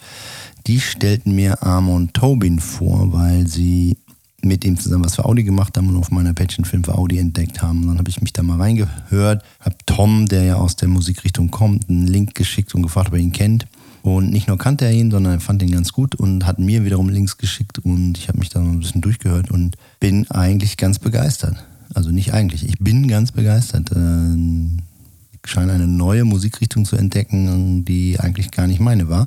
Die 0.66 0.80
stellten 0.80 1.34
mir 1.34 1.62
Amon 1.62 2.12
Tobin 2.12 2.58
vor, 2.58 3.12
weil 3.12 3.46
sie 3.46 3.96
mit 4.42 4.64
ihm 4.64 4.78
zusammen 4.78 5.04
was 5.04 5.14
für 5.14 5.24
Audi 5.24 5.42
gemacht 5.42 5.76
haben 5.76 5.88
und 5.88 5.96
auf 5.96 6.10
meiner 6.10 6.34
Page 6.34 6.58
einen 6.58 6.64
Film 6.66 6.84
für 6.84 6.96
Audi 6.96 7.18
entdeckt 7.18 7.62
haben. 7.62 7.82
Und 7.82 7.88
dann 7.88 7.98
habe 7.98 8.10
ich 8.10 8.20
mich 8.20 8.32
da 8.32 8.42
mal 8.42 8.58
reingehört, 8.60 9.42
habe 9.60 9.76
Tom, 9.86 10.26
der 10.26 10.44
ja 10.44 10.56
aus 10.56 10.76
der 10.76 10.88
Musikrichtung 10.88 11.50
kommt, 11.50 11.88
einen 11.88 12.06
Link 12.06 12.34
geschickt 12.34 12.74
und 12.74 12.82
gefragt, 12.82 13.08
ob 13.08 13.14
er 13.14 13.20
ihn 13.20 13.32
kennt. 13.32 13.66
Und 14.02 14.30
nicht 14.30 14.48
nur 14.48 14.58
kannte 14.58 14.84
er 14.84 14.92
ihn, 14.92 15.10
sondern 15.10 15.34
er 15.34 15.40
fand 15.40 15.62
ihn 15.62 15.70
ganz 15.70 15.92
gut 15.92 16.14
und 16.14 16.44
hat 16.44 16.58
mir 16.58 16.84
wiederum 16.84 17.08
Links 17.08 17.38
geschickt 17.38 17.78
und 17.78 18.18
ich 18.18 18.28
habe 18.28 18.38
mich 18.38 18.50
da 18.50 18.60
mal 18.60 18.70
ein 18.70 18.80
bisschen 18.80 19.00
durchgehört 19.00 19.50
und 19.50 19.76
bin 19.98 20.30
eigentlich 20.30 20.76
ganz 20.76 20.98
begeistert. 20.98 21.64
Also 21.92 22.10
nicht 22.10 22.32
eigentlich, 22.32 22.66
ich 22.66 22.78
bin 22.78 23.08
ganz 23.08 23.32
begeistert. 23.32 23.90
Ich 23.90 25.50
scheine 25.50 25.72
eine 25.72 25.86
neue 25.86 26.24
Musikrichtung 26.24 26.84
zu 26.84 26.96
entdecken, 26.96 27.84
die 27.84 28.18
eigentlich 28.18 28.50
gar 28.50 28.66
nicht 28.66 28.80
meine 28.80 29.08
war. 29.08 29.26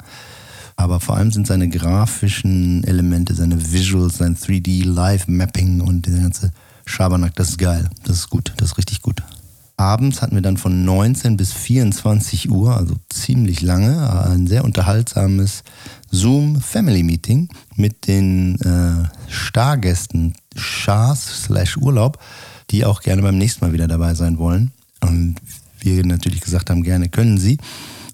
Aber 0.76 1.00
vor 1.00 1.18
allem 1.18 1.32
sind 1.32 1.48
seine 1.48 1.70
grafischen 1.70 2.84
Elemente, 2.84 3.34
seine 3.34 3.72
Visuals, 3.72 4.18
sein 4.18 4.36
3D-Live-Mapping 4.36 5.82
und 5.82 6.06
der 6.06 6.22
ganze 6.22 6.52
Schabernack, 6.86 7.36
das 7.36 7.50
ist 7.50 7.58
geil. 7.58 7.90
Das 8.04 8.18
ist 8.18 8.30
gut, 8.30 8.54
das 8.58 8.72
ist 8.72 8.78
richtig 8.78 9.02
gut. 9.02 9.24
Abends 9.76 10.22
hatten 10.22 10.36
wir 10.36 10.42
dann 10.42 10.58
von 10.58 10.86
19 10.86 11.38
bis 11.38 11.52
24 11.54 12.50
Uhr, 12.50 12.76
also 12.76 12.96
ziemlich 13.10 13.62
lange, 13.62 14.26
ein 14.26 14.48
sehr 14.48 14.64
unterhaltsames 14.64 15.64
Zoom 16.10 16.62
Family 16.62 17.04
Meeting 17.04 17.50
mit 17.76 18.08
den 18.08 18.60
äh, 18.62 19.08
Stargästen 19.30 20.34
Schars 20.58 21.44
slash 21.44 21.78
Urlaub, 21.78 22.20
die 22.72 22.86
auch 22.86 23.02
gerne 23.02 23.22
beim 23.22 23.38
nächsten 23.38 23.66
Mal 23.66 23.74
wieder 23.74 23.88
dabei 23.88 24.14
sein 24.14 24.38
wollen. 24.38 24.72
Und 25.02 25.36
wir 25.80 26.06
natürlich 26.06 26.42
gesagt 26.42 26.70
haben, 26.70 26.84
gerne 26.84 27.10
können 27.10 27.38
sie. 27.38 27.58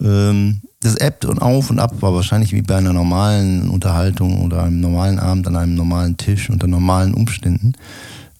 Ähm, 0.01 0.61
das 0.81 0.95
ebbt 0.97 1.25
und 1.25 1.39
auf 1.39 1.69
und 1.69 1.79
ab 1.79 2.01
war 2.01 2.13
wahrscheinlich 2.13 2.51
wie 2.51 2.61
bei 2.61 2.75
einer 2.75 2.93
normalen 2.93 3.69
Unterhaltung 3.69 4.41
oder 4.41 4.63
einem 4.63 4.81
normalen 4.81 5.17
Abend 5.17 5.47
an 5.47 5.55
einem 5.55 5.75
normalen 5.75 6.17
Tisch 6.17 6.49
unter 6.49 6.67
normalen 6.67 7.13
Umständen. 7.13 7.73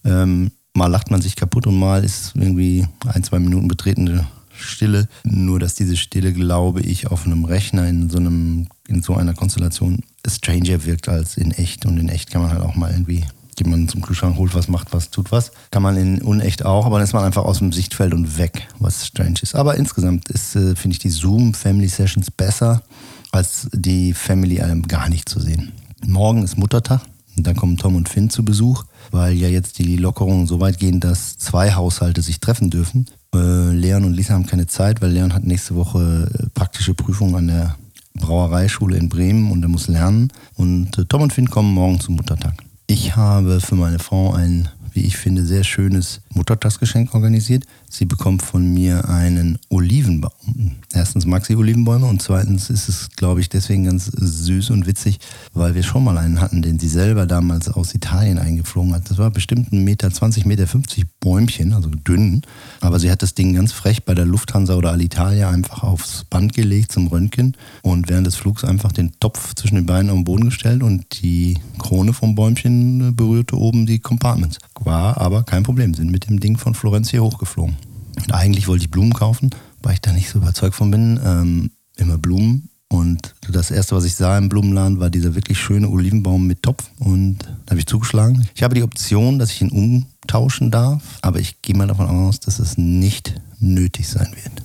Ähm, 0.03 0.51
mal 0.73 0.87
lacht 0.87 1.09
man 1.09 1.21
sich 1.21 1.35
kaputt 1.35 1.67
und 1.67 1.79
mal 1.79 2.03
ist 2.03 2.33
irgendwie 2.35 2.85
ein, 3.05 3.23
zwei 3.23 3.39
Minuten 3.39 3.67
betretende 3.67 4.27
Stille. 4.53 5.07
Nur, 5.23 5.59
dass 5.59 5.75
diese 5.75 5.95
Stille, 5.95 6.33
glaube 6.33 6.81
ich, 6.81 7.07
auf 7.07 7.25
einem 7.25 7.45
Rechner 7.45 7.87
in 7.87 8.09
so, 8.09 8.17
einem, 8.17 8.67
in 8.87 9.01
so 9.01 9.15
einer 9.15 9.33
Konstellation 9.33 9.99
stranger 10.27 10.85
wirkt 10.85 11.09
als 11.09 11.37
in 11.37 11.51
echt. 11.51 11.85
Und 11.85 11.97
in 11.97 12.09
echt 12.09 12.31
kann 12.31 12.41
man 12.41 12.51
halt 12.51 12.61
auch 12.61 12.75
mal 12.75 12.91
irgendwie 12.91 13.25
geht 13.55 13.67
man 13.67 13.87
zum 13.87 14.01
Kühlschrank, 14.01 14.37
holt 14.37 14.55
was, 14.55 14.67
macht 14.67 14.93
was, 14.93 15.09
tut 15.09 15.31
was. 15.31 15.51
Kann 15.71 15.83
man 15.83 15.97
in 15.97 16.21
unecht 16.21 16.65
auch, 16.65 16.85
aber 16.85 16.97
dann 16.97 17.05
ist 17.05 17.13
man 17.13 17.23
einfach 17.23 17.43
aus 17.43 17.59
dem 17.59 17.71
Sichtfeld 17.71 18.13
und 18.13 18.37
weg, 18.37 18.67
was 18.79 19.07
strange 19.07 19.39
ist. 19.41 19.55
Aber 19.55 19.75
insgesamt 19.75 20.29
ist, 20.29 20.55
äh, 20.55 20.75
finde 20.75 20.93
ich, 20.93 20.99
die 20.99 21.09
Zoom 21.09 21.53
Family 21.53 21.87
Sessions 21.87 22.31
besser, 22.31 22.83
als 23.31 23.67
die 23.73 24.13
Family 24.13 24.61
einem 24.61 24.83
gar 24.83 25.09
nicht 25.09 25.29
zu 25.29 25.39
sehen. 25.39 25.71
Morgen 26.05 26.43
ist 26.43 26.57
Muttertag. 26.57 27.01
Und 27.35 27.47
dann 27.47 27.55
kommen 27.55 27.77
Tom 27.77 27.95
und 27.95 28.09
Finn 28.09 28.29
zu 28.29 28.45
Besuch, 28.45 28.83
weil 29.09 29.33
ja 29.33 29.47
jetzt 29.47 29.79
die 29.79 29.97
Lockerungen 29.97 30.45
so 30.45 30.59
weit 30.59 30.77
gehen, 30.77 30.99
dass 30.99 31.37
zwei 31.37 31.73
Haushalte 31.73 32.21
sich 32.21 32.39
treffen 32.39 32.69
dürfen. 32.69 33.07
Äh, 33.33 33.71
Leon 33.71 34.05
und 34.05 34.13
Lisa 34.13 34.35
haben 34.35 34.45
keine 34.45 34.67
Zeit, 34.67 35.01
weil 35.01 35.11
Leon 35.11 35.33
hat 35.33 35.43
nächste 35.43 35.75
Woche 35.75 36.29
äh, 36.31 36.49
praktische 36.53 36.93
Prüfungen 36.93 37.35
an 37.35 37.47
der 37.47 37.75
Brauereischule 38.13 38.97
in 38.97 39.09
Bremen 39.09 39.51
und 39.51 39.63
er 39.63 39.69
muss 39.69 39.87
lernen. 39.87 40.31
Und 40.55 40.97
äh, 40.97 41.05
Tom 41.05 41.23
und 41.23 41.33
Finn 41.33 41.49
kommen 41.49 41.73
morgen 41.73 41.99
zum 41.99 42.15
Muttertag. 42.15 42.53
Ich 42.93 43.15
habe 43.15 43.60
für 43.60 43.73
meine 43.73 43.97
Frau 43.97 44.34
ein, 44.34 44.69
wie 44.91 45.03
ich 45.03 45.17
finde, 45.17 45.43
sehr 45.45 45.63
schönes 45.63 46.21
Muttertagsgeschenk 46.34 47.13
organisiert. 47.13 47.65
Sie 47.89 48.06
bekommt 48.06 48.41
von 48.41 48.74
mir 48.74 49.10
einen 49.10 49.60
Olivenbaum. 49.69 50.76
Erstens 50.93 51.26
mag 51.26 51.46
sie 51.46 51.56
Olivenbäume 51.56 52.06
und 52.06 52.22
zweitens 52.22 52.69
ist 52.69 52.89
es, 52.89 53.10
glaube 53.15 53.41
ich, 53.41 53.50
deswegen 53.50 53.86
ganz 53.86 54.06
süß 54.06 54.72
und 54.72 54.88
witzig, 54.88 55.19
weil 55.54 55.76
wir 55.76 55.84
schon 55.84 56.04
mal 56.04 56.17
einen 56.17 56.41
hatten, 56.41 56.62
den 56.62 56.80
sie 56.80 56.88
selber 56.88 57.26
damals 57.26 57.69
aus 57.69 57.93
Italien 57.93 58.38
eingeflogen 58.38 58.93
hat. 58.93 59.10
Das 59.10 59.17
war 59.17 59.32
bestimmt 59.32 59.72
ein 59.72 59.84
Meter 59.84 60.12
20, 60.12 60.46
Meter 60.46 60.67
50 60.67 61.06
Bäumchen, 61.19 61.74
also 61.74 61.89
dünn. 61.89 62.41
Aber 62.82 63.00
sie 63.00 63.12
hat 63.12 63.22
das 63.22 63.34
Ding 63.34 63.54
ganz 63.54 63.72
frech 63.72 64.04
bei 64.04 64.13
der 64.13 64.26
Lufthansa 64.26 64.76
oder 64.76 64.91
Alitalia 64.91 65.50
einfach 65.50 65.84
aufs 65.84 66.26
Band 66.26 66.54
gelegt 66.54 66.91
zum 66.91 67.08
Röntgen 67.08 67.56
und 67.82 68.10
während 68.10 68.28
des 68.28 68.36
Flugs 68.36 68.63
einfach 68.63 68.91
den 68.91 69.12
Topf 69.19 69.54
zwischen 69.56 69.76
den 69.76 69.86
Beinen 69.86 70.10
auf 70.10 70.15
den 70.15 70.24
Boden 70.24 70.46
gestellt 70.46 70.84
und 70.84 71.22
die 71.22 71.60
Krone 71.80 72.13
vom 72.13 72.36
Bäumchen 72.36 73.15
berührte 73.15 73.58
oben 73.58 73.86
die 73.86 74.00
Compartments. 74.00 74.60
War 74.80 75.17
aber 75.17 75.43
kein 75.43 75.63
Problem, 75.63 75.93
sind 75.93 76.12
mit 76.12 76.22
dem 76.27 76.39
Ding 76.39 76.57
von 76.57 76.73
Florenz 76.75 77.09
hier 77.09 77.23
hochgeflogen. 77.23 77.75
Und 78.15 78.33
eigentlich 78.33 78.67
wollte 78.67 78.83
ich 78.86 78.91
Blumen 78.91 79.13
kaufen, 79.13 79.49
weil 79.81 79.93
ich 79.93 80.01
da 80.01 80.12
nicht 80.12 80.29
so 80.29 80.39
überzeugt 80.39 80.75
von 80.75 80.91
bin. 80.91 81.19
Ähm, 81.23 81.71
immer 81.97 82.17
Blumen 82.17 82.69
Und 82.89 83.33
das 83.49 83.71
erste, 83.71 83.95
was 83.95 84.03
ich 84.03 84.15
sah 84.15 84.38
im 84.38 84.49
Blumenladen, 84.49 84.99
war 84.99 85.09
dieser 85.09 85.36
wirklich 85.36 85.59
schöne 85.59 85.89
Olivenbaum 85.89 86.45
mit 86.45 86.62
Topf. 86.62 86.89
Und 86.99 87.39
da 87.65 87.71
habe 87.71 87.79
ich 87.79 87.88
zugeschlagen. 87.88 88.47
Ich 88.55 88.63
habe 88.63 88.75
die 88.75 88.83
Option, 88.83 89.39
dass 89.39 89.51
ich 89.51 89.62
ihn 89.62 89.71
umtauschen 89.71 90.69
darf, 90.69 91.01
aber 91.21 91.39
ich 91.39 91.62
gehe 91.62 91.75
mal 91.75 91.88
davon 91.88 92.07
aus, 92.07 92.39
dass 92.39 92.59
es 92.59 92.77
nicht 92.77 93.41
nötig 93.59 94.07
sein 94.07 94.31
wird. 94.43 94.63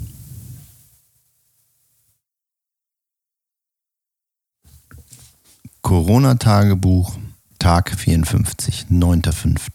Corona-Tagebuch, 5.81 7.17
Tag 7.59 7.99
54, 7.99 8.87
9.5 8.91 9.73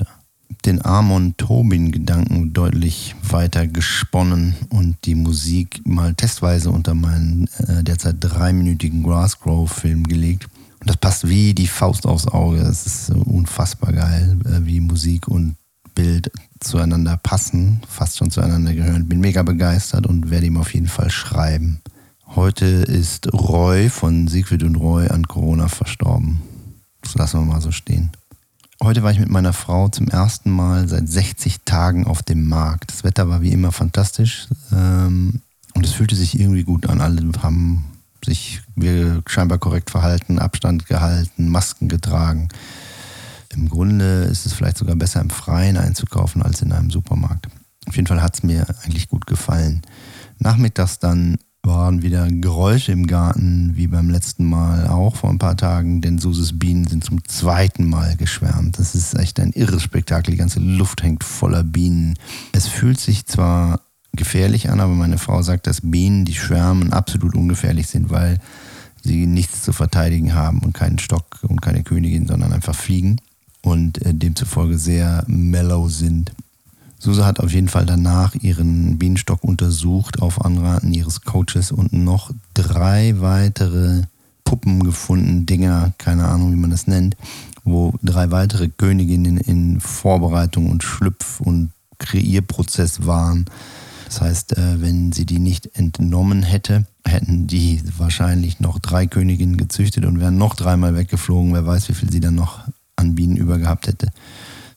den 0.66 0.84
Amon-Tobin-Gedanken 0.84 2.54
deutlich 2.54 3.16
weiter 3.28 3.68
gesponnen 3.68 4.56
und 4.70 4.98
die 5.06 5.16
Musik 5.16 5.82
mal 5.86 6.14
testweise 6.14 6.70
unter 6.72 6.94
meinen 6.94 7.48
äh, 7.68 7.84
derzeit 7.84 8.18
dreiminütigen 8.20 9.04
Grassgrove-Film 9.04 10.06
gelegt. 10.06 10.48
Und 10.80 10.90
das 10.90 10.98
passt 10.98 11.28
wie 11.28 11.54
die 11.54 11.68
Faust 11.68 12.06
aufs 12.06 12.28
Auge. 12.28 12.58
Es 12.58 12.86
ist 12.86 13.10
unfassbar 13.12 13.94
geil, 13.94 14.38
äh, 14.46 14.66
wie 14.66 14.80
Musik 14.80 15.28
und 15.28 15.56
Bild 15.96 16.32
zueinander 16.60 17.18
passen, 17.18 17.82
fast 17.88 18.18
schon 18.18 18.32
zueinander 18.32 18.74
gehören. 18.74 19.08
Bin 19.08 19.20
mega 19.20 19.44
begeistert 19.44 20.08
und 20.08 20.30
werde 20.30 20.48
ihm 20.48 20.58
auf 20.58 20.74
jeden 20.74 20.88
Fall 20.88 21.10
schreiben. 21.10 21.82
Heute 22.36 22.66
ist 22.66 23.32
Roy 23.32 23.90
von 23.90 24.28
Siegfried 24.28 24.64
und 24.64 24.76
Roy 24.76 25.08
an 25.08 25.28
Corona 25.28 25.68
verstorben. 25.68 26.42
Das 27.02 27.16
lassen 27.16 27.42
wir 27.42 27.54
mal 27.54 27.62
so 27.62 27.72
stehen. 27.72 28.12
Heute 28.84 29.02
war 29.02 29.12
ich 29.12 29.20
mit 29.20 29.30
meiner 29.30 29.54
Frau 29.54 29.88
zum 29.88 30.10
ersten 30.10 30.52
Mal 30.52 30.90
seit 30.90 31.08
60 31.08 31.62
Tagen 31.64 32.06
auf 32.06 32.22
dem 32.22 32.50
Markt. 32.50 32.92
Das 32.92 33.06
Wetter 33.06 33.30
war 33.30 33.42
wie 33.42 33.54
immer 33.54 33.72
fantastisch 33.72 34.50
ähm, 34.74 35.40
und 35.74 35.86
es 35.86 35.94
fühlte 35.94 36.18
sich 36.18 36.38
irgendwie 36.38 36.66
gut 36.66 36.90
an. 36.90 37.00
Alle 37.00 37.22
haben 37.42 37.86
sich 38.26 38.62
scheinbar 39.26 39.58
korrekt 39.58 39.90
verhalten, 39.90 40.38
Abstand 40.38 40.86
gehalten, 40.86 41.48
Masken 41.48 41.88
getragen. 41.88 42.50
Im 43.54 43.70
Grunde 43.70 44.24
ist 44.24 44.46
es 44.46 44.52
vielleicht 44.52 44.78
sogar 44.78 44.98
besser 44.98 45.22
im 45.22 45.30
Freien 45.30 45.78
einzukaufen 45.78 46.44
als 46.44 46.62
in 46.62 46.74
einem 46.74 46.92
Supermarkt. 46.92 47.48
Auf 47.88 47.96
jeden 47.96 48.08
Fall 48.08 48.22
hat 48.22 48.36
es 48.36 48.44
mir 48.44 48.66
eigentlich 48.84 49.08
gut 49.08 49.28
gefallen. 49.28 49.82
Nachmittags 50.40 51.00
dann 51.00 51.38
waren 51.66 52.02
wieder 52.02 52.28
Geräusche 52.30 52.92
im 52.92 53.08
Garten, 53.08 53.72
wie 53.76 53.88
beim 53.88 54.10
letzten 54.10 54.46
Mal 54.46 54.88
auch 54.88 55.16
vor 55.16 55.30
ein 55.30 55.40
paar 55.40 55.56
Tagen, 55.56 56.02
denn 56.02 56.20
Suses 56.20 56.60
Bienen 56.60 56.88
sind 56.88 57.06
zum 57.06 57.24
zweiten 57.26 57.90
Mal 57.90 58.18
geschwärmt. 58.18 58.80
Das 58.80 58.96
ist 58.96 59.16
echt 59.16 59.40
ein 59.40 59.52
irres 59.52 59.82
Spektakel. 59.82 60.32
Die 60.32 60.38
ganze 60.38 60.60
Luft 60.60 61.04
hängt 61.04 61.24
voller 61.24 61.64
Bienen. 61.64 62.16
Es 62.52 62.68
fühlt 62.68 63.00
sich 63.00 63.26
zwar 63.26 63.80
gefährlich 64.14 64.70
an, 64.70 64.82
aber 64.82 64.94
meine 64.94 65.18
Frau 65.18 65.42
sagt, 65.42 65.66
dass 65.68 65.82
Bienen, 65.82 66.26
die 66.26 66.36
schwärmen, 66.36 66.92
absolut 66.92 67.34
ungefährlich 67.34 67.88
sind, 67.88 68.10
weil 68.10 68.40
sie 69.02 69.26
nichts 69.26 69.64
zu 69.64 69.74
verteidigen 69.74 70.34
haben 70.34 70.60
und 70.60 70.74
keinen 70.74 71.00
Stock 71.00 71.40
und 71.44 71.62
keine 71.62 71.84
Königin, 71.84 72.28
sondern 72.28 72.54
einfach 72.54 72.76
fliegen 72.76 73.18
und 73.62 74.02
äh, 74.06 74.14
demzufolge 74.14 74.78
sehr 74.78 75.24
mellow 75.28 75.88
sind. 75.88 76.34
Suse 77.04 77.26
hat 77.26 77.42
auf 77.42 77.52
jeden 77.52 77.68
Fall 77.68 77.86
danach 77.86 78.34
ihren 78.36 78.98
Bienenstock 78.98 79.44
untersucht 79.44 80.22
auf 80.22 80.46
Anraten 80.46 80.94
ihres 80.94 81.24
Coaches 81.24 81.74
und 81.74 81.92
noch 81.92 82.32
drei 82.54 83.16
weitere 83.20 84.04
Puppen 84.46 84.86
gefunden, 84.86 85.46
Dinger, 85.46 85.92
keine 85.98 86.30
Ahnung, 86.30 86.54
wie 86.54 86.60
man 86.60 86.70
das 86.70 86.88
nennt, 86.88 87.18
wo 87.66 87.94
drei 88.04 88.32
weitere 88.32 88.70
Königinnen 88.70 89.36
in 89.36 89.82
Vorbereitung 89.82 90.70
und 90.70 90.82
Schlüpf- 90.82 91.42
und 91.42 91.72
Kreierprozess 91.98 93.06
waren. 93.06 93.48
Das 94.06 94.22
heißt, 94.22 94.58
äh, 94.58 94.80
wenn 94.82 95.12
sie 95.12 95.26
die 95.26 95.40
nicht 95.40 95.78
entnommen 95.78 96.42
hätte, 96.42 96.86
hätten 97.04 97.48
die 97.48 97.82
wahrscheinlich 97.98 98.62
noch 98.62 98.80
drei 98.80 99.08
Königinnen 99.08 99.58
gezüchtet 99.58 100.06
und 100.06 100.22
wären 100.22 100.38
noch 100.38 100.56
dreimal 100.56 100.96
weggeflogen. 100.96 101.54
Wer 101.54 101.66
weiß, 101.66 101.90
wie 101.90 101.96
viel 101.96 102.10
sie 102.10 102.22
dann 102.22 102.36
noch 102.36 102.62
an 102.96 103.16
Bienen 103.16 103.36
übergehabt 103.36 103.88
hätte 103.88 104.14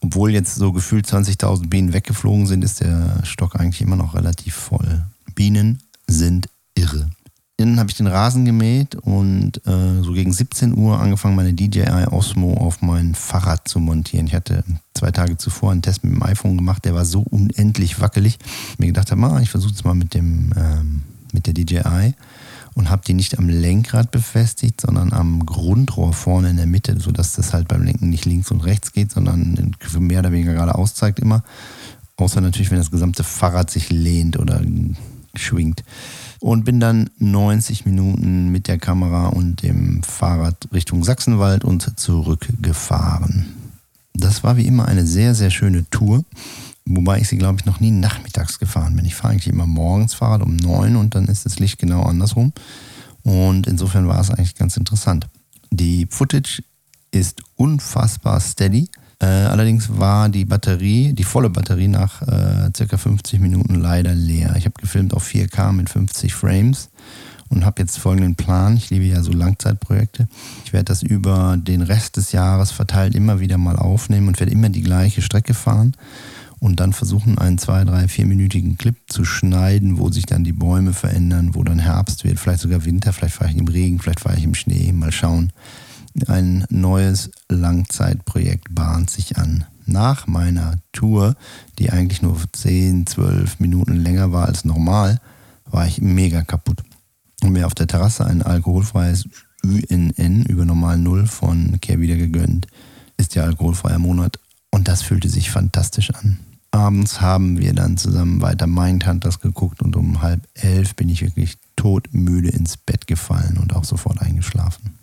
obwohl 0.06 0.30
jetzt 0.32 0.54
so 0.54 0.72
gefühlt 0.72 1.06
20.000 1.06 1.68
Bienen 1.68 1.92
weggeflogen 1.92 2.46
sind, 2.46 2.62
ist 2.64 2.80
der 2.80 3.20
Stock 3.24 3.56
eigentlich 3.56 3.80
immer 3.80 3.96
noch 3.96 4.14
relativ 4.14 4.54
voll. 4.54 5.04
Bienen 5.34 5.80
sind 6.06 6.48
irre. 6.74 7.10
Dann 7.58 7.80
habe 7.80 7.90
ich 7.90 7.96
den 7.96 8.06
Rasen 8.06 8.44
gemäht 8.44 8.94
und 8.96 9.66
äh, 9.66 10.02
so 10.02 10.12
gegen 10.12 10.32
17 10.32 10.76
Uhr 10.76 11.00
angefangen, 11.00 11.36
meine 11.36 11.54
DJI 11.54 12.06
Osmo 12.10 12.54
auf 12.54 12.82
mein 12.82 13.14
Fahrrad 13.14 13.66
zu 13.66 13.80
montieren. 13.80 14.26
Ich 14.26 14.34
hatte 14.34 14.62
zwei 14.94 15.10
Tage 15.10 15.38
zuvor 15.38 15.72
einen 15.72 15.82
Test 15.82 16.04
mit 16.04 16.12
dem 16.12 16.22
iPhone 16.22 16.56
gemacht, 16.56 16.84
der 16.84 16.94
war 16.94 17.04
so 17.04 17.20
unendlich 17.22 18.00
wackelig. 18.00 18.38
Ich 18.72 18.78
mir 18.78 18.86
gedacht 18.86 19.10
habe, 19.10 19.26
ah, 19.26 19.40
ich 19.40 19.50
versuche 19.50 19.72
es 19.72 19.84
mal 19.84 19.94
mit, 19.94 20.14
dem, 20.14 20.52
ähm, 20.56 21.02
mit 21.32 21.46
der 21.46 21.54
DJI 21.54 22.14
und 22.76 22.90
habe 22.90 23.02
die 23.06 23.14
nicht 23.14 23.38
am 23.38 23.48
Lenkrad 23.48 24.10
befestigt, 24.10 24.82
sondern 24.82 25.14
am 25.14 25.46
Grundrohr 25.46 26.12
vorne 26.12 26.50
in 26.50 26.58
der 26.58 26.66
Mitte, 26.66 27.00
sodass 27.00 27.32
das 27.32 27.54
halt 27.54 27.68
beim 27.68 27.82
Lenken 27.82 28.10
nicht 28.10 28.26
links 28.26 28.50
und 28.50 28.60
rechts 28.60 28.92
geht, 28.92 29.10
sondern 29.10 29.74
mehr 29.98 30.18
oder 30.20 30.30
weniger 30.30 30.52
geradeaus 30.52 30.94
zeigt 30.94 31.18
immer. 31.18 31.42
Außer 32.18 32.42
natürlich, 32.42 32.70
wenn 32.70 32.78
das 32.78 32.90
gesamte 32.90 33.24
Fahrrad 33.24 33.70
sich 33.70 33.88
lehnt 33.88 34.38
oder 34.38 34.60
schwingt. 35.34 35.84
Und 36.38 36.66
bin 36.66 36.78
dann 36.78 37.08
90 37.18 37.86
Minuten 37.86 38.50
mit 38.52 38.68
der 38.68 38.78
Kamera 38.78 39.28
und 39.28 39.62
dem 39.62 40.02
Fahrrad 40.02 40.68
Richtung 40.70 41.02
Sachsenwald 41.02 41.64
und 41.64 41.98
zurückgefahren. 41.98 43.46
Das 44.12 44.44
war 44.44 44.58
wie 44.58 44.66
immer 44.66 44.86
eine 44.86 45.06
sehr, 45.06 45.34
sehr 45.34 45.50
schöne 45.50 45.88
Tour. 45.88 46.24
Wobei 46.88 47.18
ich 47.18 47.28
sie, 47.28 47.36
glaube 47.36 47.58
ich, 47.58 47.66
noch 47.66 47.80
nie 47.80 47.90
nachmittags 47.90 48.60
gefahren 48.60 48.94
bin. 48.94 49.04
Ich 49.04 49.16
fahre 49.16 49.32
eigentlich 49.32 49.48
immer 49.48 49.66
morgens 49.66 50.14
Fahrrad 50.14 50.42
um 50.42 50.56
neun 50.56 50.94
und 50.94 51.16
dann 51.16 51.26
ist 51.26 51.44
das 51.44 51.58
Licht 51.58 51.78
genau 51.78 52.04
andersrum. 52.04 52.52
Und 53.24 53.66
insofern 53.66 54.06
war 54.06 54.20
es 54.20 54.30
eigentlich 54.30 54.54
ganz 54.54 54.76
interessant. 54.76 55.26
Die 55.72 56.06
Footage 56.08 56.62
ist 57.10 57.42
unfassbar 57.56 58.40
steady. 58.40 58.88
Äh, 59.18 59.26
allerdings 59.26 59.98
war 59.98 60.28
die 60.28 60.44
Batterie, 60.44 61.12
die 61.12 61.24
volle 61.24 61.50
Batterie 61.50 61.88
nach 61.88 62.22
äh, 62.22 62.70
circa 62.76 62.96
50 62.96 63.40
Minuten 63.40 63.74
leider 63.74 64.14
leer. 64.14 64.54
Ich 64.56 64.64
habe 64.64 64.80
gefilmt 64.80 65.12
auf 65.12 65.26
4K 65.26 65.72
mit 65.72 65.90
50 65.90 66.34
Frames 66.34 66.90
und 67.48 67.64
habe 67.64 67.82
jetzt 67.82 67.98
folgenden 67.98 68.36
Plan. 68.36 68.76
Ich 68.76 68.90
liebe 68.90 69.06
ja 69.06 69.22
so 69.22 69.32
Langzeitprojekte. 69.32 70.28
Ich 70.64 70.72
werde 70.72 70.84
das 70.84 71.02
über 71.02 71.56
den 71.56 71.82
Rest 71.82 72.16
des 72.16 72.30
Jahres 72.30 72.70
verteilt 72.70 73.16
immer 73.16 73.40
wieder 73.40 73.58
mal 73.58 73.76
aufnehmen 73.76 74.28
und 74.28 74.38
werde 74.38 74.52
immer 74.52 74.68
die 74.68 74.82
gleiche 74.82 75.22
Strecke 75.22 75.54
fahren 75.54 75.96
und 76.60 76.80
dann 76.80 76.92
versuchen, 76.92 77.38
einen 77.38 77.58
zwei, 77.58 77.84
drei, 77.84 78.08
vierminütigen 78.08 78.78
Clip 78.78 78.96
zu 79.08 79.24
schneiden, 79.24 79.98
wo 79.98 80.10
sich 80.10 80.26
dann 80.26 80.44
die 80.44 80.52
Bäume 80.52 80.92
verändern, 80.92 81.54
wo 81.54 81.62
dann 81.62 81.78
Herbst 81.78 82.24
wird, 82.24 82.38
vielleicht 82.38 82.60
sogar 82.60 82.84
Winter, 82.84 83.12
vielleicht 83.12 83.34
fahre 83.34 83.50
ich 83.50 83.56
im 83.56 83.68
Regen, 83.68 83.98
vielleicht 83.98 84.20
fahre 84.20 84.36
ich 84.36 84.44
im 84.44 84.54
Schnee, 84.54 84.92
mal 84.92 85.12
schauen. 85.12 85.52
Ein 86.26 86.64
neues 86.70 87.30
Langzeitprojekt 87.50 88.74
bahnt 88.74 89.10
sich 89.10 89.36
an. 89.36 89.66
Nach 89.84 90.26
meiner 90.26 90.78
Tour, 90.92 91.36
die 91.78 91.90
eigentlich 91.90 92.22
nur 92.22 92.40
10, 92.52 93.06
12 93.06 93.60
Minuten 93.60 93.96
länger 93.96 94.32
war 94.32 94.46
als 94.46 94.64
normal, 94.64 95.20
war 95.66 95.86
ich 95.86 96.00
mega 96.00 96.42
kaputt. 96.42 96.82
Und 97.42 97.52
mir 97.52 97.66
auf 97.66 97.74
der 97.74 97.86
Terrasse 97.86 98.24
ein 98.24 98.42
alkoholfreies 98.42 99.28
UNN 99.62 100.46
über 100.46 100.64
normal 100.64 100.98
Null 100.98 101.26
von 101.26 101.78
Care 101.80 102.00
wieder 102.00 102.16
gegönnt. 102.16 102.66
Ist 103.16 103.34
ja 103.34 103.44
alkoholfreier 103.44 103.98
Monat 103.98 104.38
und 104.70 104.88
das 104.88 105.02
fühlte 105.02 105.28
sich 105.28 105.50
fantastisch 105.50 106.10
an. 106.10 106.38
Abends 106.76 107.20
haben 107.20 107.58
wir 107.58 107.72
dann 107.72 107.96
zusammen 107.96 108.42
weiter 108.42 108.66
Mindhunters 108.66 109.40
geguckt 109.40 109.82
und 109.82 109.96
um 109.96 110.20
halb 110.20 110.46
elf 110.54 110.94
bin 110.94 111.08
ich 111.08 111.22
wirklich 111.22 111.56
todmüde 111.74 112.50
ins 112.50 112.76
Bett 112.76 113.06
gefallen 113.06 113.58
und 113.58 113.74
auch 113.74 113.84
sofort 113.84 114.20
eingeschlafen. 114.20 114.98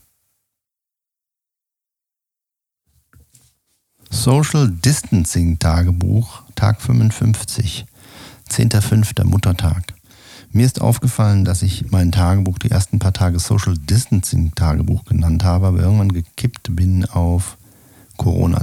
Social 4.12 4.70
Distancing 4.70 5.58
Tagebuch, 5.58 6.44
Tag 6.56 6.80
55, 6.82 7.86
10.05. 8.50 9.24
Muttertag. 9.26 9.96
Mir 10.52 10.68
ist 10.68 10.80
aufgefallen, 10.80 11.44
dass 11.44 11.64
ich 11.64 11.90
mein 11.90 12.12
Tagebuch 12.12 12.60
die 12.60 12.70
ersten 12.70 13.00
paar 13.00 13.14
Tage 13.14 13.40
Social 13.40 13.76
Distancing 13.76 14.54
Tagebuch 14.54 15.06
genannt 15.06 15.44
habe, 15.44 15.66
aber 15.66 15.80
irgendwann 15.80 16.14
gekippt 16.14 16.76
bin 16.76 17.06
auf 17.06 17.58
Corona 18.18 18.60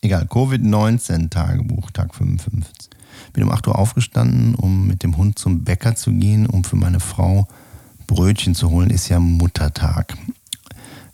Tagebuch. 0.00 0.02
Egal, 0.02 0.26
Covid-19-Tagebuch, 0.26 1.90
Tag 1.90 2.14
55. 2.14 2.90
Bin 3.32 3.44
um 3.44 3.50
8 3.50 3.68
Uhr 3.68 3.78
aufgestanden, 3.78 4.54
um 4.54 4.86
mit 4.86 5.02
dem 5.02 5.16
Hund 5.16 5.38
zum 5.38 5.64
Bäcker 5.64 5.94
zu 5.94 6.12
gehen, 6.12 6.46
um 6.46 6.64
für 6.64 6.76
meine 6.76 7.00
Frau 7.00 7.46
Brötchen 8.06 8.54
zu 8.54 8.70
holen. 8.70 8.90
Ist 8.90 9.08
ja 9.08 9.20
Muttertag. 9.20 10.16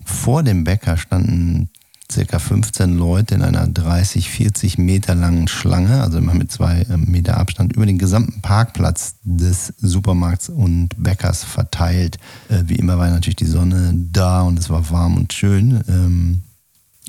Vor 0.04 0.42
dem 0.42 0.64
Bäcker 0.64 0.96
standen 0.96 1.68
circa 2.10 2.38
15 2.38 2.96
Leute 2.96 3.34
in 3.34 3.42
einer 3.42 3.66
30, 3.66 4.30
40 4.30 4.78
Meter 4.78 5.16
langen 5.16 5.48
Schlange, 5.48 6.02
also 6.02 6.18
immer 6.18 6.34
mit 6.34 6.52
zwei 6.52 6.82
äh, 6.82 6.96
Meter 6.96 7.36
Abstand, 7.36 7.72
über 7.72 7.84
den 7.84 7.98
gesamten 7.98 8.40
Parkplatz 8.42 9.16
des 9.24 9.74
Supermarkts 9.78 10.48
und 10.48 10.90
Bäckers 10.96 11.42
verteilt. 11.42 12.18
Äh, 12.48 12.62
wie 12.66 12.76
immer 12.76 12.96
war 12.98 13.10
natürlich 13.10 13.36
die 13.36 13.46
Sonne 13.46 13.92
da 14.12 14.42
und 14.42 14.56
es 14.56 14.70
war 14.70 14.88
warm 14.90 15.16
und 15.16 15.32
schön. 15.32 15.82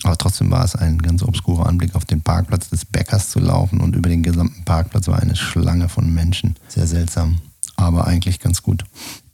Aber 0.03 0.17
trotzdem 0.17 0.51
war 0.51 0.63
es 0.63 0.75
ein 0.75 0.99
ganz 0.99 1.23
obskurer 1.23 1.65
Anblick 1.65 1.95
auf 1.95 2.05
den 2.05 2.21
Parkplatz 2.21 2.69
des 2.69 2.85
Bäckers 2.85 3.29
zu 3.29 3.39
laufen 3.39 3.81
und 3.81 3.95
über 3.95 4.09
den 4.09 4.23
gesamten 4.23 4.63
Parkplatz 4.63 5.07
war 5.07 5.19
eine 5.19 5.35
Schlange 5.35 5.89
von 5.89 6.13
Menschen. 6.13 6.55
Sehr 6.67 6.87
seltsam. 6.87 7.39
aber 7.77 8.07
eigentlich 8.07 8.39
ganz 8.39 8.63
gut. 8.63 8.83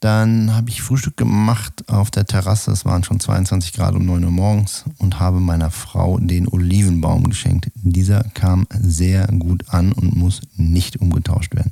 Dann 0.02 0.54
habe 0.54 0.70
ich 0.70 0.82
Frühstück 0.82 1.16
gemacht 1.16 1.88
auf 1.88 2.12
der 2.12 2.26
Terrasse. 2.26 2.72
Es 2.72 2.84
waren 2.84 3.04
schon 3.04 3.22
22 3.22 3.72
Grad 3.72 3.96
um 3.96 4.06
9 4.06 4.24
Uhr 4.26 4.32
morgens 4.32 4.84
und 4.98 5.20
habe 5.20 5.40
meiner 5.40 5.72
Frau 5.72 6.20
den 6.20 6.50
Olivenbaum 6.50 7.24
geschenkt. 7.30 7.72
Dieser 7.76 8.24
kam 8.34 8.68
sehr 8.78 9.28
gut 9.28 9.70
an 9.70 9.94
und 9.94 10.18
muss 10.18 10.42
nicht 10.58 10.98
umgetauscht 10.98 11.56
werden. 11.56 11.72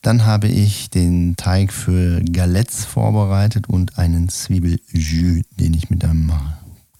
Dann 0.00 0.24
habe 0.24 0.48
ich 0.48 0.88
den 0.88 1.36
Teig 1.36 1.72
für 1.72 2.22
Galettes 2.22 2.86
vorbereitet 2.86 3.68
und 3.68 3.98
einen 3.98 4.30
Zwiebeljus, 4.30 5.44
den 5.60 5.74
ich 5.74 5.90
mit 5.90 6.04
einem 6.04 6.32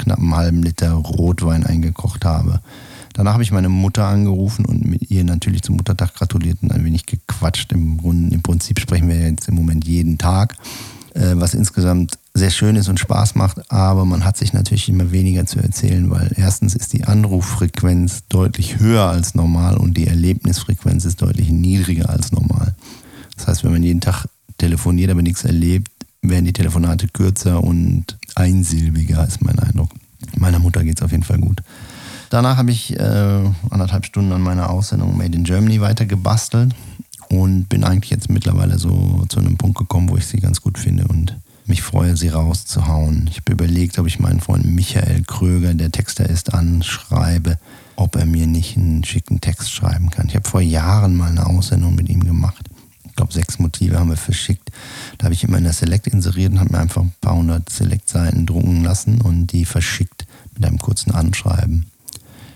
knappen 0.03 0.35
halben 0.35 0.63
Liter 0.63 0.93
Rotwein 0.93 1.65
eingekocht 1.65 2.25
habe. 2.25 2.61
Danach 3.15 3.35
habe 3.35 3.43
ich 3.43 3.53
meine 3.53 3.69
Mutter 3.69 4.07
angerufen 4.07 4.65
und 4.65 4.85
mit 4.85 5.11
ihr 5.11 5.25
natürlich 5.25 5.63
zum 5.63 5.77
Muttertag 5.77 6.15
gratuliert 6.15 6.59
und 6.63 6.73
ein 6.73 6.85
wenig 6.85 7.07
gequatscht. 7.07 7.73
Im, 7.73 7.99
Grunde, 7.99 8.35
im 8.35 8.43
Prinzip 8.43 8.81
sprechen 8.81 9.09
wir 9.09 9.17
jetzt 9.17 9.49
im 9.49 9.55
Moment 9.55 9.87
jeden 9.87 10.17
Tag, 10.17 10.57
äh, 11.15 11.35
was 11.35 11.55
insgesamt 11.55 12.19
sehr 12.35 12.51
schön 12.51 12.77
ist 12.77 12.89
und 12.89 12.99
Spaß 12.99 13.35
macht, 13.35 13.71
aber 13.71 14.07
man 14.07 14.25
hat 14.25 14.39
sich 14.39 14.55
natürlich 14.55 14.89
immer 14.89 15.13
weniger 15.13 15.45
zu 15.45 15.59
erzählen, 15.59 16.11
weil 16.11 16.33
erstens 16.37 16.75
ist 16.75 16.95
die 16.95 17.05
Anruffrequenz 17.05 18.23
deutlich 18.31 18.79
höher 18.79 19.11
als 19.11 19.35
normal 19.35 19.77
und 19.77 19.99
die 19.99 20.07
Erlebnisfrequenz 20.07 21.05
ist 21.05 21.21
deutlich 21.21 21.51
niedriger 21.51 22.09
als 22.09 22.33
normal. 22.33 22.75
Das 23.37 23.47
heißt, 23.47 23.65
wenn 23.65 23.73
man 23.73 23.83
jeden 23.83 24.01
Tag 24.01 24.27
telefoniert, 24.57 25.11
aber 25.11 25.21
nichts 25.21 25.45
erlebt, 25.45 25.91
werden 26.23 26.45
die 26.45 26.53
Telefonate 26.53 27.09
kürzer 27.09 27.63
und 27.63 28.17
einsilbiger, 28.35 29.27
ist 29.27 29.43
mein 29.43 29.59
Eindruck. 29.59 29.91
Meiner 30.37 30.61
Mutter 30.61 30.85
geht 30.85 30.99
es 30.99 31.03
auf 31.03 31.11
jeden 31.11 31.25
Fall 31.25 31.39
gut. 31.39 31.63
Danach 32.31 32.57
habe 32.57 32.71
ich 32.71 32.99
äh, 32.99 33.51
anderthalb 33.71 34.07
Stunden 34.07 34.33
an 34.33 34.41
meiner 34.41 34.71
Aussendung 34.71 35.19
Made 35.19 35.37
in 35.37 35.45
Germany 35.45 35.81
weiter 35.81 36.07
gebastelt 36.07 36.75
und 37.29 37.69
bin 37.69 37.85
eigentlich 37.85 38.11
jetzt 38.11 38.31
mittlerweile 38.31 38.79
so 38.79 39.25
zu 39.29 39.41
einem 39.41 39.59
Punkt 39.59 39.77
gekommen, 39.77 40.09
wo 40.09 40.17
ich 40.17 40.27
sie 40.27 40.39
ganz 40.39 40.63
gut 40.63 40.79
finde 40.79 41.07
und 41.09 41.37
mich 41.67 41.83
freue, 41.83 42.17
sie 42.17 42.29
rauszuhauen. 42.29 43.29
Ich 43.31 43.39
habe 43.39 43.53
überlegt, 43.53 43.99
ob 43.99 44.07
ich 44.07 44.19
meinen 44.19 44.41
Freund 44.41 44.65
Michael 44.65 45.23
Kröger, 45.25 45.75
der 45.75 45.93
Texter 45.93 46.29
ist, 46.29 46.55
anschreibe, 46.55 47.59
ob 47.97 48.17
er 48.17 48.27
mir 48.27 48.47
nicht 48.47 48.77
einen 48.77 49.05
schicken 49.05 49.41
Text 49.41 49.71
schreiben 49.71 50.11
kann. 50.11 50.27
Ich 50.27 50.35
habe 50.35 50.49
vor 50.49 50.61
Jahren 50.61 51.17
mal 51.17 51.31
eine 51.31 51.47
Aussendung 51.47 51.95
mit 51.95 52.09
ihm 52.09 52.25
gemacht. 52.25 52.69
Ich 53.13 53.17
glaube, 53.17 53.35
sechs 53.35 53.59
Motive 53.59 53.99
haben 53.99 54.09
wir 54.09 54.17
verschickt. 54.17 54.73
Da 55.19 55.25
habe 55.25 55.35
ich 55.35 55.45
immer 55.45 55.59
in 55.59 55.65
der 55.65 55.75
Select 55.75 56.07
inseriert 56.07 56.51
und 56.51 56.61
habe 56.61 56.73
mir 56.73 56.79
einfach 56.79 57.03
ein 57.03 57.13
paar 57.21 57.37
hundert 57.37 57.69
Select-Seiten 57.69 58.47
drucken 58.47 58.83
lassen 58.83 59.21
und 59.21 59.49
die 59.49 59.67
verschickt 59.67 60.25
mit 60.55 60.65
einem 60.65 60.79
kurzen 60.79 61.13
Anschreiben. 61.13 61.85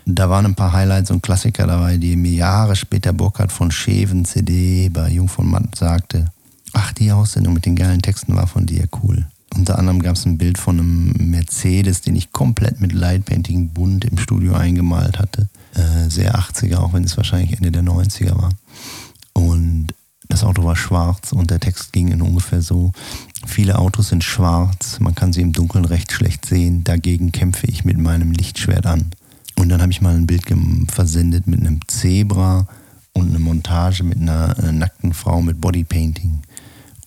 Da 0.07 0.31
waren 0.31 0.47
ein 0.47 0.55
paar 0.55 0.73
Highlights 0.73 1.11
und 1.11 1.23
Klassiker 1.23 1.67
dabei, 1.67 1.99
die 1.99 2.17
mir 2.17 2.33
Jahre 2.33 2.75
später 2.75 3.13
Burkhard 3.13 3.53
von 3.53 3.71
Scheven 3.71 4.25
CD 4.25 4.89
bei 4.89 5.11
Jung 5.11 5.29
von 5.29 5.47
Matt 5.47 5.77
sagte. 5.77 6.33
Ach, 6.73 6.91
die 6.93 7.13
Aussendung 7.13 7.53
mit 7.53 7.67
den 7.67 7.77
geilen 7.77 8.01
Texten 8.01 8.35
war 8.35 8.47
von 8.47 8.65
dir 8.65 8.89
cool. 9.03 9.27
Unter 9.55 9.79
anderem 9.79 10.01
gab 10.01 10.17
es 10.17 10.25
ein 10.25 10.39
Bild 10.39 10.57
von 10.57 10.79
einem 10.79 11.13
Mercedes, 11.31 12.01
den 12.01 12.17
ich 12.17 12.33
komplett 12.33 12.81
mit 12.81 12.93
Lightpainting 12.93 13.75
bunt 13.75 14.07
im 14.07 14.17
Studio 14.17 14.55
eingemalt 14.55 15.19
hatte. 15.19 15.51
Äh, 15.75 16.09
sehr 16.09 16.35
80er, 16.35 16.77
auch 16.77 16.95
wenn 16.95 17.05
es 17.05 17.19
wahrscheinlich 17.19 17.53
Ende 17.53 17.71
der 17.71 17.83
90er 17.83 18.35
war. 18.41 18.51
Das 20.37 20.45
Auto 20.45 20.65
war 20.65 20.77
schwarz 20.77 21.33
und 21.33 21.51
der 21.51 21.61
Text 21.61 21.95
ging 21.95 22.09
in 22.09 22.21
ungefähr 22.21 22.61
so. 22.61 22.93
Viele 23.47 23.79
Autos 23.79 24.09
sind 24.11 24.23
schwarz, 24.23 25.01
man 25.01 25.15
kann 25.15 25.33
sie 25.33 25.41
im 25.41 25.55
Dunkeln 25.55 25.87
recht 25.87 26.13
schlecht 26.13 26.45
sehen, 26.45 26.85
dagegen 26.85 27.33
kämpfe 27.33 27.67
ich 27.69 27.87
mit 27.87 27.97
meinem 27.97 28.33
Lichtschwert 28.33 28.85
an. 28.85 29.13
Und 29.59 29.71
dann 29.71 29.81
habe 29.81 29.93
ich 29.93 30.03
mal 30.03 30.15
ein 30.15 30.27
Bild 30.27 30.45
versendet 30.89 31.47
mit 31.47 31.61
einem 31.61 31.81
Zebra 31.89 32.69
und 33.15 33.31
eine 33.31 33.39
Montage 33.39 34.05
mit 34.05 34.19
einer 34.21 34.59
äh, 34.59 34.73
nackten 34.73 35.15
Frau 35.15 35.41
mit 35.41 35.59
Bodypainting. 35.59 36.43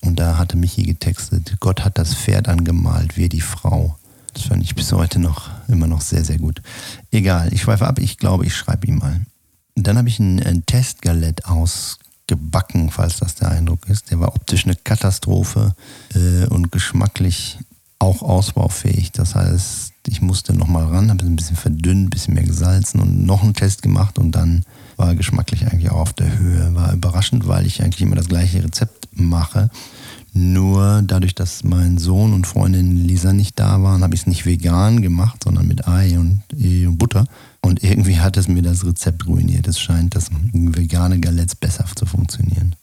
Und 0.02 0.20
da 0.20 0.40
hatte 0.40 0.58
Michi 0.58 0.82
getextet, 0.82 1.58
Gott 1.60 1.86
hat 1.86 2.00
das 2.00 2.16
Pferd 2.16 2.48
angemalt, 2.48 3.16
wir 3.16 3.30
die 3.30 3.42
Frau. 3.42 3.96
Das 4.34 4.42
fand 4.42 4.64
ich 4.64 4.74
bis 4.74 4.92
heute 4.92 5.20
noch 5.20 5.52
immer 5.68 5.86
noch 5.86 6.02
sehr, 6.02 6.26
sehr 6.26 6.40
gut. 6.40 6.64
Egal, 7.12 7.54
ich 7.54 7.62
schweife 7.62 7.86
ab, 7.86 8.00
ich 8.00 8.18
glaube, 8.18 8.48
ich 8.48 8.56
schreibe 8.56 8.88
ihm 8.88 8.98
mal. 8.98 9.22
Dann 9.76 10.00
habe 10.00 10.10
ich 10.10 10.18
ein, 10.18 10.42
ein 10.42 10.66
Testgalett 10.66 11.46
ausgebacken, 12.30 12.90
falls 12.92 13.18
das 13.18 13.36
der 13.36 13.50
Eindruck 13.50 13.88
ist. 13.90 14.12
Der 14.12 14.20
war 14.20 14.36
optisch 14.36 14.66
eine 14.66 14.76
Katastrophe 14.76 15.74
äh, 16.14 16.46
und 16.48 16.72
geschmacklich 16.72 17.58
auch 18.00 18.22
ausbaufähig. 18.22 19.12
Das 19.12 19.36
heißt, 19.36 19.94
ich 20.08 20.22
musste 20.22 20.54
nochmal 20.54 20.86
ran, 20.86 21.10
habe 21.10 21.24
es 21.24 21.30
ein 21.30 21.36
bisschen 21.36 21.58
verdünnt, 21.58 22.08
ein 22.08 22.10
bisschen 22.10 22.34
mehr 22.36 22.44
gesalzen 22.44 23.02
und 23.02 23.26
noch 23.26 23.44
einen 23.44 23.54
Test 23.54 23.82
gemacht 23.82 24.18
und 24.18 24.32
dann 24.32 24.64
war 24.96 25.16
geschmacklich 25.16 25.66
eigentlich 25.66 25.92
auch 25.92 26.00
auf 26.00 26.14
der 26.14 26.38
Höhe. 26.38 26.74
War 26.76 26.94
überraschend, 26.94 27.48
weil 27.48 27.66
ich 27.66 27.82
eigentlich 27.82 28.02
immer 28.02 28.16
das 28.16 28.30
gleiche 28.30 28.64
Rezept 28.64 29.08
mache. 29.12 29.70
Nur 30.32 31.02
dadurch, 31.06 31.36
dass 31.36 31.64
mein 31.64 31.98
Sohn 31.98 32.34
und 32.34 32.46
Freundin 32.46 32.96
Lisa 32.96 33.34
nicht 33.34 33.60
da 33.60 33.82
waren, 33.82 34.04
habe 34.04 34.14
ich 34.14 34.22
es 34.22 34.28
nicht 34.28 34.46
vegan 34.46 35.02
gemacht, 35.02 35.44
sondern 35.44 35.68
mit 35.68 35.88
Ei 35.88 36.20
und, 36.20 36.44
e 36.56 36.86
und 36.86 36.98
Butter. 36.98 37.26
Und 37.70 37.84
irgendwie 37.84 38.20
hat 38.20 38.36
es 38.36 38.48
mir 38.48 38.64
das 38.64 38.84
Rezept 38.84 39.28
ruiniert. 39.28 39.68
Es 39.68 39.80
scheint, 39.80 40.16
dass 40.16 40.32
vegane 40.52 41.20
Galettes 41.20 41.54
besser 41.54 41.86
zu 41.96 42.08
funktionieren. 42.08 42.76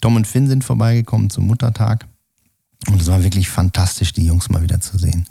Tom 0.00 0.16
und 0.16 0.26
Finn 0.26 0.48
sind 0.48 0.64
vorbeigekommen 0.64 1.30
zum 1.30 1.46
Muttertag. 1.46 2.08
Und 2.90 3.00
es 3.00 3.06
war 3.06 3.22
wirklich 3.22 3.48
fantastisch, 3.48 4.12
die 4.12 4.26
Jungs 4.26 4.50
mal 4.50 4.62
wieder 4.62 4.80
zu 4.80 4.98
sehen. 4.98 5.26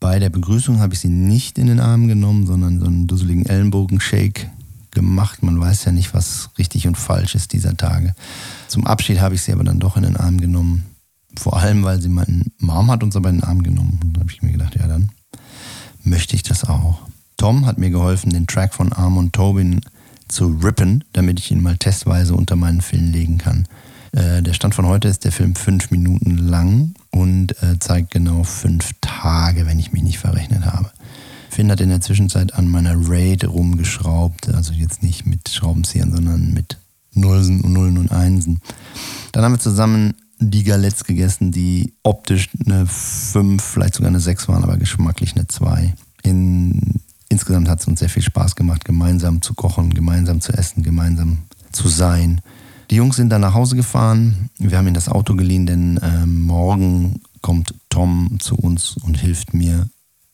Bei 0.00 0.18
der 0.18 0.30
Begrüßung 0.30 0.80
habe 0.80 0.94
ich 0.94 1.00
sie 1.00 1.08
nicht 1.08 1.58
in 1.58 1.68
den 1.68 1.78
Arm 1.78 2.08
genommen, 2.08 2.44
sondern 2.44 2.80
so 2.80 2.86
einen 2.86 3.06
dusseligen 3.06 3.46
Ellenbogenshake 3.46 4.50
gemacht. 4.90 5.44
Man 5.44 5.60
weiß 5.60 5.84
ja 5.84 5.92
nicht, 5.92 6.12
was 6.12 6.50
richtig 6.58 6.88
und 6.88 6.98
falsch 6.98 7.36
ist 7.36 7.52
dieser 7.52 7.76
Tage. 7.76 8.16
Zum 8.66 8.84
Abschied 8.84 9.20
habe 9.20 9.36
ich 9.36 9.42
sie 9.42 9.52
aber 9.52 9.62
dann 9.62 9.78
doch 9.78 9.96
in 9.96 10.02
den 10.02 10.16
Arm 10.16 10.38
genommen. 10.40 10.86
Vor 11.36 11.56
allem, 11.56 11.84
weil 11.84 12.02
sie 12.02 12.08
meinen 12.08 12.50
Mom 12.58 12.90
hat 12.90 13.04
uns 13.04 13.14
aber 13.14 13.28
in 13.28 13.36
den 13.36 13.44
Arm 13.44 13.62
genommen. 13.62 14.00
Und 14.02 14.14
da 14.14 14.20
habe 14.22 14.32
ich 14.32 14.42
mir 14.42 14.50
gedacht, 14.50 14.74
ja, 14.74 14.88
dann 14.88 15.10
möchte 16.02 16.34
ich 16.34 16.42
das 16.42 16.64
auch. 16.64 16.98
Tom 17.38 17.64
hat 17.64 17.78
mir 17.78 17.90
geholfen, 17.90 18.30
den 18.30 18.46
Track 18.46 18.74
von 18.74 18.92
Armon 18.92 19.32
Tobin 19.32 19.80
zu 20.26 20.58
rippen, 20.62 21.04
damit 21.12 21.38
ich 21.40 21.50
ihn 21.50 21.62
mal 21.62 21.78
testweise 21.78 22.34
unter 22.34 22.56
meinen 22.56 22.82
Film 22.82 23.12
legen 23.12 23.38
kann. 23.38 23.66
Äh, 24.12 24.42
der 24.42 24.52
Stand 24.52 24.74
von 24.74 24.86
heute 24.86 25.08
ist 25.08 25.24
der 25.24 25.32
Film 25.32 25.54
fünf 25.54 25.90
Minuten 25.90 26.36
lang 26.36 26.94
und 27.10 27.62
äh, 27.62 27.78
zeigt 27.78 28.10
genau 28.10 28.42
fünf 28.42 28.92
Tage, 29.00 29.66
wenn 29.66 29.78
ich 29.78 29.92
mich 29.92 30.02
nicht 30.02 30.18
verrechnet 30.18 30.66
habe. 30.66 30.90
Finn 31.48 31.70
hat 31.70 31.80
in 31.80 31.88
der 31.88 32.00
Zwischenzeit 32.00 32.54
an 32.54 32.68
meiner 32.68 32.94
Raid 32.94 33.48
rumgeschraubt, 33.48 34.52
also 34.54 34.72
jetzt 34.72 35.02
nicht 35.02 35.24
mit 35.24 35.48
Schraubenziehern, 35.48 36.12
sondern 36.12 36.52
mit 36.52 36.76
Nullen 37.12 37.60
und 37.62 37.72
Nullen 37.72 37.98
und 37.98 38.12
Einsen. 38.12 38.60
Dann 39.32 39.44
haben 39.44 39.52
wir 39.52 39.60
zusammen 39.60 40.14
die 40.40 40.64
Galettes 40.64 41.04
gegessen, 41.04 41.50
die 41.52 41.94
optisch 42.02 42.48
eine 42.64 42.86
5, 42.86 43.62
vielleicht 43.62 43.94
sogar 43.94 44.08
eine 44.08 44.20
6 44.20 44.48
waren, 44.48 44.62
aber 44.62 44.76
geschmacklich 44.76 45.34
eine 45.34 45.48
2. 45.48 45.94
In, 46.22 47.00
insgesamt 47.28 47.68
hat 47.68 47.80
es 47.80 47.86
uns 47.86 48.00
sehr 48.00 48.08
viel 48.08 48.22
Spaß 48.22 48.56
gemacht, 48.56 48.84
gemeinsam 48.84 49.42
zu 49.42 49.54
kochen, 49.54 49.94
gemeinsam 49.94 50.40
zu 50.40 50.52
essen, 50.52 50.82
gemeinsam 50.82 51.38
zu 51.72 51.88
sein. 51.88 52.40
Die 52.90 52.96
Jungs 52.96 53.16
sind 53.16 53.28
dann 53.30 53.42
nach 53.42 53.54
Hause 53.54 53.76
gefahren. 53.76 54.48
Wir 54.58 54.78
haben 54.78 54.86
ihnen 54.86 54.94
das 54.94 55.08
Auto 55.08 55.34
geliehen, 55.34 55.66
denn 55.66 55.98
äh, 55.98 56.24
morgen 56.26 57.20
kommt 57.42 57.74
Tom 57.90 58.38
zu 58.40 58.56
uns 58.56 58.96
und 58.96 59.18
hilft 59.18 59.52
mir 59.52 59.88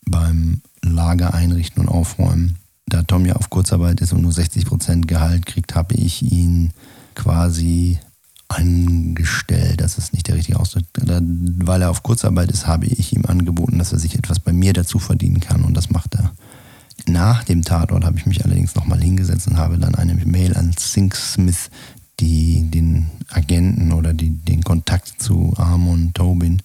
beim 0.07 0.61
Lager 0.83 1.35
einrichten 1.35 1.83
und 1.83 1.89
aufräumen. 1.89 2.57
Da 2.87 3.03
Tom 3.03 3.27
ja 3.27 3.35
auf 3.37 3.51
Kurzarbeit 3.51 4.01
ist 4.01 4.13
und 4.13 4.23
nur 4.23 4.33
60 4.33 4.67
Prozent 4.67 5.09
Gehalt 5.09 5.47
kriegt, 5.47 5.75
habe 5.75 5.95
ich 5.95 6.23
ihn 6.23 6.73
quasi 7.15 7.99
angestellt. 8.49 9.81
Das 9.81 9.99
ist 9.99 10.13
nicht 10.13 10.29
der 10.29 10.37
richtige 10.37 10.61
Ausdruck. 10.61 10.85
Weil 10.95 11.83
er 11.83 11.91
auf 11.91 12.03
Kurzarbeit 12.03 12.51
ist, 12.51 12.67
habe 12.67 12.87
ich 12.87 13.15
ihm 13.15 13.25
angeboten, 13.27 13.79
dass 13.79 13.93
er 13.93 13.99
sich 13.99 14.17
etwas 14.17 14.39
bei 14.39 14.53
mir 14.53 14.73
dazu 14.73 14.99
verdienen 14.99 15.41
kann 15.41 15.65
und 15.65 15.75
das 15.75 15.91
macht 15.91 16.15
er. 16.15 16.33
Nach 17.07 17.45
dem 17.45 17.63
Tatort 17.63 18.05
habe 18.05 18.19
ich 18.19 18.27
mich 18.27 18.45
allerdings 18.45 18.75
nochmal 18.75 19.01
hingesetzt 19.01 19.47
und 19.49 19.57
habe 19.57 19.79
dann 19.79 19.95
eine 19.95 20.15
Mail 20.15 20.57
an 20.57 20.75
Sink 20.79 21.15
Smith, 21.15 21.71
die 22.21 22.71
den 22.71 23.11
Agenten 23.31 23.93
oder 23.93 24.13
die, 24.13 24.31
den 24.31 24.63
Kontakt 24.63 25.21
zu 25.21 25.53
Amon 25.57 26.13
Tobin 26.15 26.63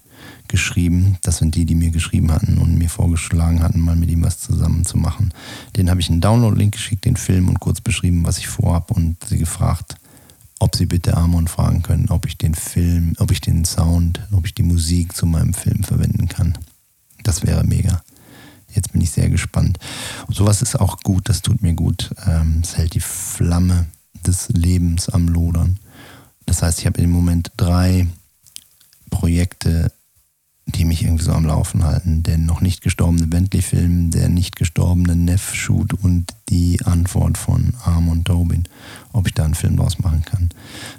geschrieben. 0.48 1.16
Das 1.22 1.38
sind 1.38 1.54
die, 1.54 1.64
die 1.64 1.74
mir 1.74 1.90
geschrieben 1.90 2.30
hatten 2.30 2.58
und 2.58 2.78
mir 2.78 2.88
vorgeschlagen 2.88 3.62
hatten, 3.62 3.80
mal 3.80 3.96
mit 3.96 4.10
ihm 4.10 4.22
was 4.22 4.40
zusammen 4.40 4.84
zu 4.84 4.96
machen. 4.96 5.32
Den 5.76 5.90
habe 5.90 6.00
ich 6.00 6.10
einen 6.10 6.20
Download-Link 6.20 6.72
geschickt, 6.72 7.04
den 7.04 7.16
Film 7.16 7.48
und 7.48 7.60
kurz 7.60 7.80
beschrieben, 7.80 8.24
was 8.24 8.38
ich 8.38 8.48
vorhab 8.48 8.90
und 8.90 9.16
sie 9.24 9.38
gefragt, 9.38 9.96
ob 10.58 10.76
sie 10.76 10.86
bitte 10.86 11.16
Amon 11.16 11.48
fragen 11.48 11.82
können, 11.82 12.10
ob 12.10 12.26
ich 12.26 12.36
den 12.36 12.54
Film, 12.54 13.14
ob 13.18 13.30
ich 13.30 13.40
den 13.40 13.64
Sound, 13.64 14.20
ob 14.30 14.46
ich 14.46 14.54
die 14.54 14.62
Musik 14.62 15.16
zu 15.16 15.26
meinem 15.26 15.54
Film 15.54 15.82
verwenden 15.82 16.28
kann. 16.28 16.56
Das 17.22 17.44
wäre 17.44 17.64
mega. 17.64 18.02
Jetzt 18.74 18.92
bin 18.92 19.00
ich 19.00 19.10
sehr 19.10 19.28
gespannt. 19.28 19.78
Und 20.26 20.34
sowas 20.34 20.62
ist 20.62 20.80
auch 20.80 21.00
gut, 21.00 21.28
das 21.28 21.42
tut 21.42 21.62
mir 21.62 21.74
gut. 21.74 22.10
Ähm, 22.26 22.60
es 22.62 22.76
hält 22.76 22.94
die 22.94 23.00
Flamme 23.00 23.86
des 24.26 24.48
Lebens 24.48 25.08
am 25.08 25.28
Lodern. 25.28 25.78
Das 26.46 26.62
heißt, 26.62 26.80
ich 26.80 26.86
habe 26.86 27.00
im 27.00 27.10
Moment 27.10 27.52
drei 27.56 28.06
Projekte, 29.10 29.92
die 30.66 30.84
mich 30.84 31.02
irgendwie 31.02 31.24
so 31.24 31.32
am 31.32 31.46
Laufen 31.46 31.84
halten. 31.84 32.22
Der 32.22 32.36
noch 32.38 32.60
nicht 32.60 32.82
gestorbene 32.82 33.26
Bentley-Film, 33.26 34.10
der 34.10 34.28
nicht 34.28 34.56
gestorbene 34.56 35.16
Neff-Shoot 35.16 35.94
und 35.94 36.34
die 36.48 36.80
Antwort 36.84 37.38
von 37.38 37.74
Armand 37.84 38.26
Tobin, 38.26 38.64
ob 39.12 39.26
ich 39.26 39.34
da 39.34 39.44
einen 39.44 39.54
Film 39.54 39.76
draus 39.76 39.98
machen 39.98 40.24
kann. 40.24 40.50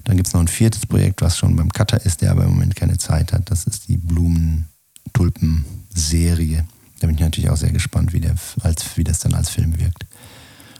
Dann 0.04 0.18
gibt 0.18 0.28
es 0.28 0.34
noch 0.34 0.42
ein 0.42 0.48
viertes 0.48 0.86
Projekt, 0.86 1.22
was 1.22 1.38
schon 1.38 1.56
beim 1.56 1.70
Cutter 1.70 2.06
ist, 2.06 2.22
der 2.22 2.32
aber 2.32 2.44
im 2.44 2.50
Moment 2.52 2.76
keine 2.76 2.98
Zeit 2.98 3.32
hat. 3.34 3.50
Das 3.50 3.66
ist 3.66 3.88
die 3.88 3.98
Blumen-Tulpen-Serie. 3.98 6.66
Da 7.02 7.08
bin 7.08 7.16
ich 7.16 7.22
natürlich 7.22 7.50
auch 7.50 7.58
sehr 7.58 7.72
gespannt, 7.72 8.14
wie, 8.14 8.20
der, 8.20 8.36
als, 8.62 8.96
wie 8.96 9.04
das 9.04 9.20
dann 9.20 9.34
als 9.34 9.50
Film 9.50 9.80
wirkt. 9.80 10.06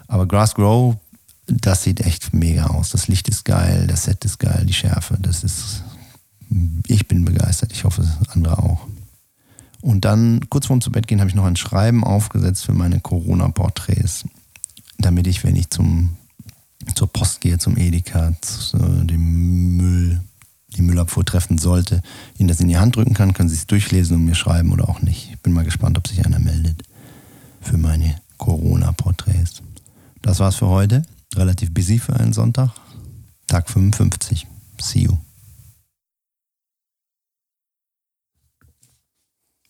Aber 0.08 0.28
Grass 0.28 0.54
Grow, 0.54 0.96
das 1.48 1.84
sieht 1.84 2.00
echt 2.02 2.34
mega 2.34 2.68
aus. 2.68 2.92
Das 2.92 3.08
Licht 3.08 3.28
ist 3.28 3.44
geil, 3.44 3.88
das 3.88 4.04
Set 4.04 4.24
ist 4.24 4.38
geil, 4.38 4.66
die 4.66 4.74
Schärfe, 4.74 5.18
das 5.20 5.44
ist 5.44 5.84
ich 6.88 7.08
bin 7.08 7.26
begeistert. 7.26 7.72
Ich 7.72 7.84
hoffe, 7.84 8.06
andere 8.28 8.60
auch. 8.60 8.88
Und 9.82 10.06
dann, 10.06 10.50
kurz 10.50 10.68
vorm 10.68 10.82
zu 10.82 10.92
Bett 10.92 11.08
gehen, 11.08 11.20
habe 11.20 11.30
ich 11.30 11.36
noch 11.36 11.46
ein 11.46 11.56
Schreiben 11.56 12.04
aufgesetzt 12.04 12.66
für 12.66 12.74
meine 12.74 13.00
Corona-Porträts, 13.00 14.26
damit 15.00 15.28
ich, 15.28 15.44
wenn 15.44 15.56
ich 15.56 15.70
zum, 15.70 16.18
zur 16.94 17.12
Post 17.12 17.42
gehe, 17.42 17.58
zum 17.58 17.78
Edeka, 17.78 18.34
zu 18.42 18.78
dem 18.78 19.78
Müll, 19.78 20.22
die 20.76 20.82
Müllabfuhr 20.82 21.26
treffen 21.26 21.58
sollte, 21.58 22.02
Ihnen 22.38 22.48
das 22.48 22.60
in 22.60 22.68
die 22.68 22.78
Hand 22.78 22.96
drücken 22.96 23.14
kann, 23.14 23.34
können 23.34 23.50
Sie 23.50 23.56
es 23.56 23.68
durchlesen 23.68 24.18
und 24.18 24.26
mir 24.26 24.36
schreiben 24.36 24.72
oder 24.72 24.90
auch 24.90 25.02
nicht. 25.02 25.30
Ich 25.32 25.40
bin 25.40 25.54
mal 25.54 25.66
gespannt, 25.66 25.98
ob 25.98 26.08
sich 26.08 26.26
einer 26.26 26.40
meldet 26.40 26.84
für 27.62 27.78
meine 27.78 28.16
Corona-Porträts. 28.38 29.62
Das 30.22 30.40
war's 30.40 30.56
für 30.56 30.68
heute. 30.68 31.04
Relativ 31.36 31.74
busy 31.74 32.00
für 32.00 32.16
einen 32.16 32.34
Sonntag. 32.34 32.72
Tag 33.48 33.70
55. 33.70 34.48
See 34.80 35.02
you. 35.02 35.18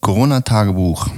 Corona-Tagebuch, 0.01 1.09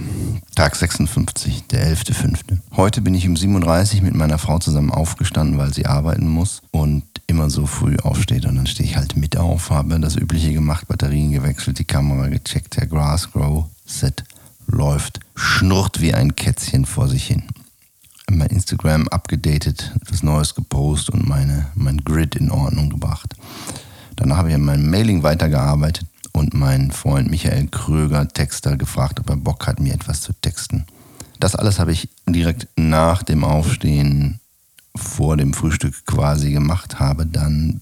Tag 0.56 0.76
56, 0.76 1.67
der 1.67 1.96
11.05. 1.96 2.60
Heute 2.76 3.02
bin 3.02 3.15
ich 3.15 3.26
um 3.26 3.38
37 3.38 4.02
mit 4.02 4.13
meiner 4.13 4.38
Frau 4.38 4.60
zusammen 4.60 4.91
aufgestanden, 4.91 5.58
weil 5.58 5.74
sie 5.74 5.86
arbeiten 5.86 6.28
muss 6.28 6.62
und 6.72 7.04
immer 7.34 7.50
so 7.50 7.65
früh 7.65 7.98
aufsteht. 7.98 8.46
Und 8.46 8.56
dann 8.56 8.67
stehe 8.67 8.88
ich 8.88 8.96
halt 8.96 9.17
mit 9.17 9.38
auf, 9.38 9.72
habe 9.72 10.00
das 10.00 10.15
Übliche 10.15 10.54
gemacht, 10.54 10.88
Batterien 10.88 11.32
gewechselt, 11.32 11.80
die 11.80 11.84
Kamera 11.84 12.28
gecheckt, 12.28 12.78
der 12.78 12.88
Grass 12.88 13.32
Grow 13.32 13.65
Set 13.86 14.24
läuft, 14.67 15.19
schnurrt 15.36 16.00
wie 16.00 16.13
ein 16.13 16.36
Kätzchen 16.36 16.86
vor 16.86 17.08
sich 17.08 17.26
hin. 17.26 17.43
Mein 18.30 18.50
Instagram 18.50 19.08
abgedatet, 19.10 19.91
etwas 20.02 20.24
Neues 20.24 20.56
gepostet 20.56 21.15
und 21.15 21.28
meine, 21.28 21.67
mein 21.76 21.98
Grid 22.04 22.36
in 22.36 22.52
Ordnung 22.52 22.89
gebracht. 22.89 23.36
Danach 24.15 24.38
habe 24.38 24.50
ich 24.50 24.56
an 24.56 24.62
meinem 24.62 24.89
Mailing 24.89 25.24
weitergearbeitet 25.24 26.06
und 26.32 26.54
mein 26.54 26.91
Freund 26.91 27.30
Michael 27.30 27.67
Kröger, 27.67 28.28
Texter, 28.28 28.78
gefragt, 28.78 29.19
ob 29.19 29.30
er 29.30 29.38
Bock 29.38 29.67
hat, 29.67 29.80
mir 29.80 29.93
etwas 29.93 30.22
zu 30.22 30.34
texten. 30.34 30.86
Das 31.39 31.56
alles 31.56 31.80
habe 31.80 31.91
ich 31.91 32.10
direkt 32.28 32.67
nach 32.78 33.24
dem 33.24 33.43
Aufstehen 33.43 34.39
vor 34.95 35.38
dem 35.38 35.53
Frühstück 35.53 36.06
quasi 36.06 36.51
gemacht, 36.51 36.99
habe 36.99 37.25
dann 37.25 37.82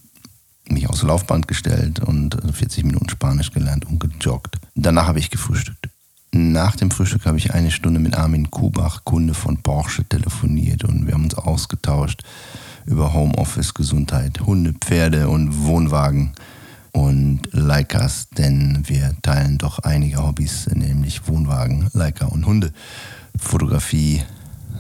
mich 0.69 0.89
aufs 0.89 1.03
Laufband 1.03 1.47
gestellt 1.47 1.99
und 1.99 2.37
40 2.53 2.85
Minuten 2.85 3.09
Spanisch 3.09 3.51
gelernt 3.51 3.85
und 3.85 3.99
gejoggt. 3.99 4.57
Danach 4.75 5.07
habe 5.07 5.19
ich 5.19 5.29
gefrühstückt. 5.29 5.89
Nach 6.33 6.77
dem 6.77 6.91
Frühstück 6.91 7.25
habe 7.25 7.37
ich 7.37 7.53
eine 7.53 7.71
Stunde 7.71 7.99
mit 7.99 8.15
Armin 8.15 8.49
Kubach, 8.49 9.03
Kunde 9.03 9.33
von 9.33 9.57
Porsche, 9.61 10.05
telefoniert 10.05 10.85
und 10.85 11.05
wir 11.05 11.13
haben 11.13 11.25
uns 11.25 11.35
ausgetauscht 11.35 12.23
über 12.85 13.13
Homeoffice, 13.13 13.73
Gesundheit, 13.73 14.39
Hunde, 14.39 14.73
Pferde 14.73 15.27
und 15.27 15.65
Wohnwagen 15.65 16.31
und 16.93 17.41
Leicas, 17.51 18.29
denn 18.29 18.83
wir 18.85 19.15
teilen 19.21 19.57
doch 19.57 19.79
einige 19.79 20.23
Hobbys, 20.25 20.67
nämlich 20.73 21.27
Wohnwagen, 21.27 21.89
Leica 21.93 22.27
und 22.27 22.45
Hunde. 22.45 22.71
Fotografie 23.37 24.23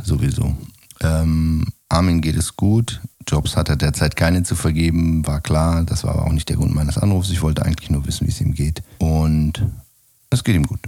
sowieso. 0.03 0.55
Ähm, 1.01 1.65
Armin 1.91 2.21
geht 2.21 2.37
es 2.37 2.55
gut. 2.55 3.01
Jobs 3.27 3.55
hat 3.55 3.69
er 3.69 3.75
derzeit 3.75 4.15
keine 4.15 4.43
zu 4.43 4.55
vergeben, 4.55 5.25
war 5.27 5.41
klar. 5.41 5.83
Das 5.83 6.03
war 6.03 6.15
aber 6.15 6.25
auch 6.25 6.31
nicht 6.31 6.49
der 6.49 6.55
Grund 6.55 6.73
meines 6.73 6.97
Anrufs. 6.97 7.29
Ich 7.29 7.41
wollte 7.41 7.63
eigentlich 7.63 7.89
nur 7.89 8.05
wissen, 8.07 8.25
wie 8.25 8.31
es 8.31 8.41
ihm 8.41 8.53
geht. 8.53 8.81
Und 8.97 9.65
es 10.29 10.43
geht 10.43 10.55
ihm 10.55 10.65
gut. 10.65 10.79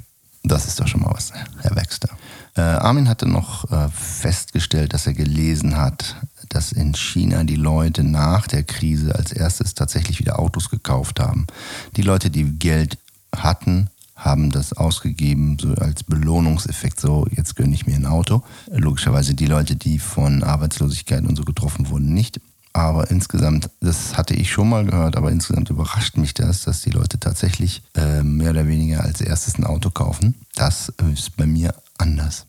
Das 0.44 0.66
ist 0.66 0.80
doch 0.80 0.88
schon 0.88 1.02
mal 1.02 1.14
was, 1.14 1.32
Herr 1.62 1.76
Wexter. 1.76 2.10
Äh, 2.56 2.62
Armin 2.62 3.08
hatte 3.08 3.28
noch 3.28 3.70
äh, 3.72 3.88
festgestellt, 3.90 4.94
dass 4.94 5.08
er 5.08 5.14
gelesen 5.14 5.78
hat, 5.78 6.18
dass 6.50 6.74
in 6.74 6.94
China 6.96 7.44
die 7.44 7.56
Leute 7.56 8.04
nach 8.04 8.48
der 8.48 8.64
Krise 8.64 9.16
als 9.16 9.32
erstes 9.32 9.74
tatsächlich 9.74 10.20
wieder 10.20 10.40
Autos 10.40 10.70
gekauft 10.70 11.20
haben. 11.20 11.48
Die 11.96 12.02
Leute, 12.02 12.30
die 12.30 12.44
Geld 12.44 12.98
hatten, 13.36 13.90
haben 14.24 14.52
das 14.52 14.74
ausgegeben, 14.74 15.58
so 15.60 15.74
als 15.76 16.04
Belohnungseffekt, 16.04 17.00
so 17.00 17.28
jetzt 17.32 17.56
gönne 17.56 17.74
ich 17.74 17.86
mir 17.86 17.96
ein 17.96 18.06
Auto. 18.06 18.44
Logischerweise 18.72 19.34
die 19.34 19.46
Leute, 19.46 19.76
die 19.76 20.00
von 20.00 20.44
Arbeitslosigkeit 20.44 21.26
und 21.26 21.36
so 21.36 21.44
getroffen 21.44 21.90
wurden, 21.90 22.14
nicht. 22.14 22.40
Aber 22.74 23.12
insgesamt, 23.12 23.70
das 23.82 24.18
hatte 24.18 24.34
ich 24.34 24.52
schon 24.52 24.70
mal 24.70 24.86
gehört, 24.86 25.16
aber 25.16 25.32
insgesamt 25.32 25.70
überrascht 25.70 26.18
mich 26.18 26.34
das, 26.34 26.64
dass 26.64 26.82
die 26.82 26.90
Leute 26.90 27.20
tatsächlich 27.20 27.84
äh, 27.96 28.24
mehr 28.24 28.50
oder 28.50 28.68
weniger 28.68 29.04
als 29.04 29.22
erstes 29.22 29.60
ein 29.60 29.64
Auto 29.64 29.92
kaufen. 29.92 30.36
Das 30.56 30.92
ist 31.12 31.38
bei 31.38 31.46
mir 31.46 31.76
anders. 32.00 32.48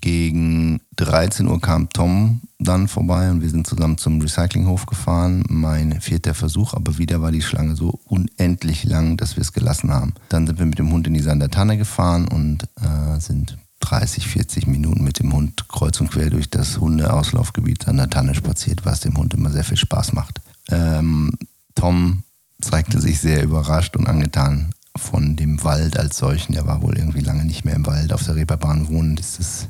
Gegen 0.00 0.80
13 0.96 1.46
Uhr 1.46 1.60
kam 1.60 1.88
Tom 1.90 2.40
dann 2.58 2.88
vorbei 2.88 3.30
und 3.30 3.40
wir 3.42 3.50
sind 3.50 3.66
zusammen 3.66 3.98
zum 3.98 4.20
Recyclinghof 4.20 4.86
gefahren. 4.86 5.44
Mein 5.48 6.00
vierter 6.00 6.34
Versuch, 6.34 6.74
aber 6.74 6.98
wieder 6.98 7.22
war 7.22 7.30
die 7.30 7.42
Schlange 7.42 7.76
so 7.76 8.00
unendlich 8.04 8.84
lang, 8.84 9.16
dass 9.16 9.36
wir 9.36 9.42
es 9.42 9.52
gelassen 9.52 9.92
haben. 9.92 10.14
Dann 10.28 10.46
sind 10.46 10.58
wir 10.58 10.66
mit 10.66 10.78
dem 10.78 10.90
Hund 10.90 11.06
in 11.06 11.14
die 11.14 11.20
Sandertanne 11.20 11.78
gefahren 11.78 12.26
und 12.26 12.64
äh, 12.80 13.20
sind 13.20 13.58
30, 13.80 14.26
40 14.26 14.66
Minuten 14.66 15.04
mit 15.04 15.20
dem 15.20 15.32
Hund 15.32 15.68
kreuz 15.68 16.00
und 16.00 16.10
quer 16.10 16.30
durch 16.30 16.50
das 16.50 16.78
Hundeauslaufgebiet 16.78 17.86
an 17.86 17.98
der 17.98 18.10
Tanne 18.10 18.34
spaziert, 18.34 18.84
was 18.84 19.00
dem 19.00 19.16
Hund 19.16 19.34
immer 19.34 19.50
sehr 19.50 19.64
viel 19.64 19.76
Spaß 19.76 20.14
macht. 20.14 20.40
Ähm, 20.68 21.32
Tom 21.76 22.24
zeigte 22.60 23.00
sich 23.00 23.20
sehr 23.20 23.44
überrascht 23.44 23.96
und 23.96 24.08
angetan 24.08 24.70
von 24.96 25.36
dem 25.36 25.62
Wald 25.62 25.96
als 25.98 26.16
solchen. 26.16 26.54
Er 26.54 26.66
war 26.66 26.82
wohl 26.82 26.96
irgendwie 26.96 27.20
lange 27.20 27.44
nicht 27.44 27.64
mehr 27.64 27.76
im 27.76 27.86
Wald. 27.86 28.12
Auf 28.12 28.24
der 28.24 28.34
Reeperbahn 28.34 28.88
wohnend 28.88 29.20
ist 29.20 29.38
es 29.38 29.68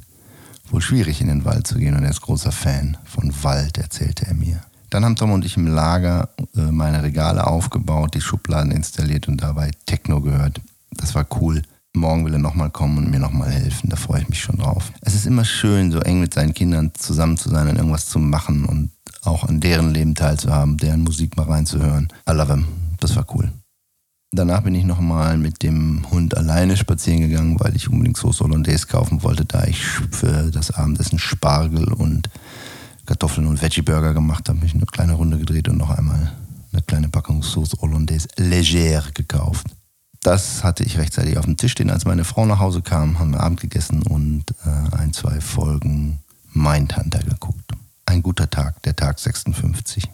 wohl 0.73 0.81
schwierig, 0.81 1.21
in 1.21 1.29
den 1.29 1.45
Wald 1.45 1.67
zu 1.67 1.77
gehen 1.77 1.97
und 1.97 2.05
er 2.05 2.11
ist 2.11 2.23
großer 2.23 2.53
Fan 2.53 2.97
von 3.05 3.33
Wald, 3.43 3.79
erzählte 3.79 4.27
er 4.27 4.35
mir. 4.35 4.61
Dann 4.91 5.05
haben 5.05 5.17
Tom 5.17 5.33
und 5.33 5.45
ich 5.45 5.57
im 5.57 5.67
Lager 5.67 6.29
äh, 6.57 6.61
meine 6.61 7.03
Regale 7.03 7.47
aufgebaut, 7.47 8.15
die 8.15 8.21
Schubladen 8.21 8.71
installiert 8.71 9.29
und 9.29 9.43
dabei 9.43 9.71
Techno 9.85 10.21
gehört. 10.21 10.61
Das 10.91 11.15
war 11.15 11.27
cool. 11.41 11.63
Morgen 11.95 12.25
will 12.25 12.35
er 12.35 12.39
nochmal 12.39 12.71
kommen 12.71 12.99
und 12.99 13.11
mir 13.11 13.19
nochmal 13.19 13.51
helfen. 13.51 13.91
Da 13.91 13.97
freue 13.97 14.23
ich 14.23 14.29
mich 14.29 14.41
schon 14.41 14.59
drauf. 14.59 14.93
Es 15.01 15.15
ist 15.15 15.27
immer 15.27 15.45
schön, 15.45 15.91
so 15.91 16.01
eng 16.01 16.21
mit 16.21 16.35
seinen 16.35 16.55
Kindern 16.55 16.93
zusammen 16.95 17.37
zu 17.37 17.49
sein 17.49 17.69
und 17.69 17.77
irgendwas 17.77 18.07
zu 18.07 18.19
machen 18.19 18.65
und 18.65 18.91
auch 19.23 19.45
an 19.45 19.61
deren 19.61 19.93
Leben 19.93 20.15
teilzuhaben, 20.15 20.77
deren 20.77 21.03
Musik 21.03 21.37
mal 21.37 21.47
reinzuhören. 21.47 22.09
I 22.29 22.33
love 22.33 22.53
him. 22.53 22.67
Das 23.01 23.17
war 23.17 23.27
cool. 23.35 23.51
Danach 24.33 24.63
bin 24.63 24.75
ich 24.75 24.85
nochmal 24.85 25.39
mit 25.39 25.63
dem 25.63 26.11
Hund 26.11 26.37
alleine 26.37 26.77
spazieren 26.77 27.21
gegangen, 27.21 27.59
weil 27.61 27.77
ich 27.77 27.89
unbedingt 27.89 28.17
Sauce 28.17 28.41
Hollandaise 28.41 28.87
kaufen 28.87 29.23
wollte, 29.23 29.45
da 29.45 29.65
ich 29.65 29.85
für 29.87 30.51
das 30.51 30.73
Abendessen 30.73 31.19
Spargel 31.19 31.93
und 31.93 32.29
Kartoffeln 33.07 33.47
und 33.47 33.63
Veggie-Burger 33.63 34.15
gemacht 34.15 34.49
habe. 34.49 34.67
Ich 34.67 34.75
eine 34.75 34.85
kleine 34.85 35.15
Runde 35.15 35.39
gedreht 35.39 35.69
und 35.69 35.79
noch 35.79 35.91
einmal 35.91 36.33
eine 36.73 36.83
kleine 36.83 37.09
Packung 37.09 37.43
Sauce 37.43 37.77
Hollandaise 37.81 38.29
légère 38.37 39.13
gekauft. 39.15 39.69
Das 40.23 40.65
hatte 40.65 40.83
ich 40.83 40.99
rechtzeitig 40.99 41.39
auf 41.39 41.45
dem 41.45 41.57
Tisch 41.57 41.73
stehen, 41.73 41.89
als 41.89 42.05
meine 42.05 42.25
Frau 42.25 42.47
nach 42.47 42.59
Hause 42.59 42.83
kam, 42.83 43.21
haben 43.21 43.31
wir 43.31 43.41
Abend 43.41 43.61
gegessen 43.61 44.03
und 44.03 44.45
äh, 44.65 44.97
ein, 44.97 45.13
zwei 45.13 45.41
Folgen 45.41 46.19
Mindhunter 46.53 47.21
geguckt. 47.21 47.73
Ein 48.07 48.23
guter 48.23 48.51
Tag, 48.51 48.83
der 48.83 48.97
Tag 48.97 49.21
56. 49.21 50.09